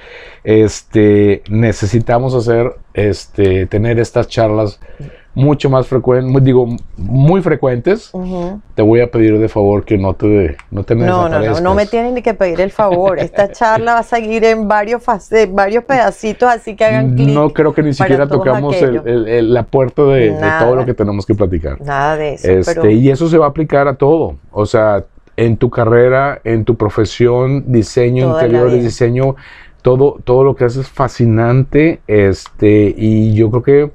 este, 0.45 1.43
necesitamos 1.51 2.33
hacer, 2.37 2.77
este, 2.95 3.67
tener 3.67 3.99
estas 3.99 4.29
charlas 4.29 4.79
mucho 5.33 5.71
más 5.71 5.87
frecuentes, 5.87 6.43
digo, 6.45 6.67
muy 6.97 7.41
frecuentes. 7.41 8.11
Te 8.75 8.83
voy 8.83 9.01
a 9.01 9.11
pedir 9.11 9.39
de 9.39 9.49
favor 9.49 9.85
que 9.85 9.97
no 9.97 10.15
te, 10.15 10.57
no 10.73 10.83
te 10.83 10.95
me 10.97 11.07
No, 11.07 11.29
no, 11.29 11.39
no, 11.41 11.61
no 11.61 11.75
me 11.75 11.87
tienen 11.87 12.15
ni 12.15 12.23
que 12.23 12.35
pedir 12.35 12.61
el 12.61 12.73
favor. 12.73 13.19
Esta 13.21 13.49
charla 13.53 13.95
va 13.95 13.99
a 14.01 14.03
seguir 14.03 14.45
en 14.45 14.67
varios, 14.67 15.03
varios 15.51 15.85
pedacitos, 15.85 16.49
así 16.49 16.75
que 16.75 16.85
hagan 16.85 17.15
clic. 17.15 17.29
No 17.29 17.51
creo 17.51 17.73
que 17.73 17.83
ni 17.83 17.95
siquiera 17.95 18.27
tocamos 18.27 18.75
el- 18.83 19.03
el- 19.07 19.29
el- 19.29 19.55
la 19.55 19.63
puerta 19.63 20.03
de, 20.03 20.33
de 20.33 20.51
todo 20.59 20.75
lo 20.75 20.85
que 20.85 20.95
tenemos 20.95 21.25
que 21.25 21.35
platicar. 21.35 21.81
Nada 21.81 22.17
de 22.17 22.35
eso. 22.35 22.51
Este, 22.51 22.75
pero 22.75 22.91
Y 22.91 23.09
eso 23.11 23.29
se 23.29 23.39
va 23.39 23.47
a 23.47 23.51
aplicar 23.51 23.87
a 23.87 23.95
todo. 23.95 24.37
O 24.51 24.67
sea, 24.67 25.05
en 25.37 25.57
tu 25.57 25.71
carrera, 25.71 26.41
en 26.45 26.65
tu 26.65 26.75
profesión, 26.77 27.65
diseño 27.73 28.27
Toda 28.31 28.39
la 28.43 28.47
interior, 28.49 28.71
vida. 28.73 28.83
diseño, 28.83 29.37
todo, 29.81 30.19
todo 30.25 30.43
lo 30.45 30.57
que 30.57 30.65
haces 30.65 30.87
es 30.87 30.89
fascinante. 30.91 32.01
Este, 32.09 32.93
y 32.97 33.33
yo 33.35 33.49
creo 33.51 33.63
que 33.63 33.91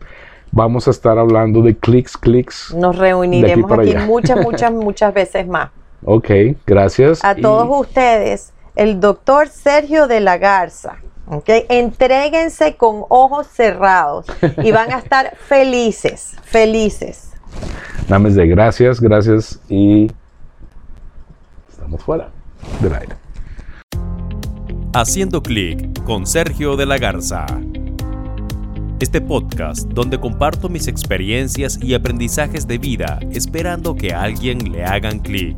vamos 0.56 0.88
a 0.88 0.92
estar 0.92 1.20
hablando 1.20 1.62
de 1.62 1.76
clics, 1.76 2.18
clics. 2.18 2.74
nos 2.74 2.98
reuniremos 2.98 3.70
aquí 3.72 3.94
muchas, 4.08 4.40
muchas, 4.44 4.72
muchas 4.72 5.14
veces 5.14 5.46
más. 5.48 5.70
Ok, 6.04 6.30
gracias. 6.66 7.24
A 7.24 7.38
Y- 7.38 7.42
todos 7.42 7.68
ustedes, 7.88 8.54
el 8.76 9.00
doctor 9.00 9.48
Sergio 9.50 10.08
de 10.08 10.22
la 10.22 10.38
Garza. 10.40 10.98
¿ok? 11.28 11.50
Entréguense 11.70 12.76
con 12.76 13.04
ojos 13.10 13.48
cerrados 13.48 14.28
y 14.64 14.72
van 14.72 14.92
a 14.94 15.00
estar 15.00 15.36
felices, 15.48 16.36
felices. 16.44 17.32
Nada 18.04 18.20
más 18.20 18.36
de 18.36 18.48
gracias, 18.48 19.02
gracias 19.02 19.60
y 19.68 20.12
estamos 21.68 22.02
fuera 22.04 22.30
del 22.80 22.94
aire. 22.94 23.16
Haciendo 24.94 25.42
clic 25.42 26.04
con 26.04 26.26
Sergio 26.28 26.76
de 26.78 26.86
la 26.86 26.98
Garza. 27.00 27.46
Este 28.98 29.20
podcast 29.20 29.90
donde 29.90 30.22
comparto 30.22 30.70
mis 30.70 30.88
experiencias 30.88 31.78
y 31.84 31.96
aprendizajes 31.96 32.66
de 32.66 32.78
vida 32.78 33.20
esperando 33.32 33.94
que 33.94 34.14
a 34.14 34.22
alguien 34.22 34.72
le 34.72 34.86
hagan 34.86 35.20
clic. 35.20 35.58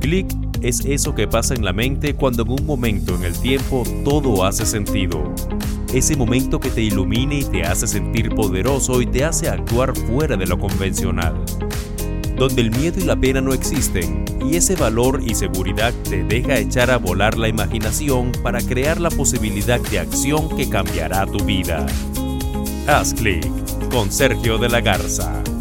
Clic 0.00 0.26
es 0.62 0.80
eso 0.86 1.14
que 1.14 1.28
pasa 1.28 1.52
en 1.52 1.62
la 1.62 1.74
mente 1.74 2.14
cuando 2.14 2.42
en 2.42 2.52
un 2.52 2.64
momento 2.64 3.14
en 3.14 3.24
el 3.24 3.38
tiempo 3.38 3.82
todo 4.02 4.44
hace 4.46 4.64
sentido. 4.64 5.34
Ese 5.92 6.16
momento 6.16 6.58
que 6.58 6.70
te 6.70 6.80
ilumina 6.80 7.34
y 7.34 7.44
te 7.44 7.62
hace 7.64 7.86
sentir 7.86 8.30
poderoso 8.30 9.02
y 9.02 9.06
te 9.06 9.22
hace 9.22 9.50
actuar 9.50 9.94
fuera 9.94 10.38
de 10.38 10.46
lo 10.46 10.58
convencional 10.58 11.34
donde 12.36 12.62
el 12.62 12.70
miedo 12.70 13.00
y 13.00 13.04
la 13.04 13.16
pena 13.16 13.40
no 13.40 13.52
existen 13.52 14.24
y 14.44 14.56
ese 14.56 14.76
valor 14.76 15.20
y 15.24 15.34
seguridad 15.34 15.94
te 16.08 16.24
deja 16.24 16.58
echar 16.58 16.90
a 16.90 16.98
volar 16.98 17.38
la 17.38 17.48
imaginación 17.48 18.32
para 18.42 18.60
crear 18.60 19.00
la 19.00 19.10
posibilidad 19.10 19.80
de 19.80 19.98
acción 19.98 20.54
que 20.56 20.68
cambiará 20.68 21.26
tu 21.26 21.42
vida. 21.44 21.86
Haz 22.86 23.14
clic 23.14 23.46
con 23.90 24.10
Sergio 24.10 24.58
de 24.58 24.68
la 24.68 24.80
Garza. 24.80 25.53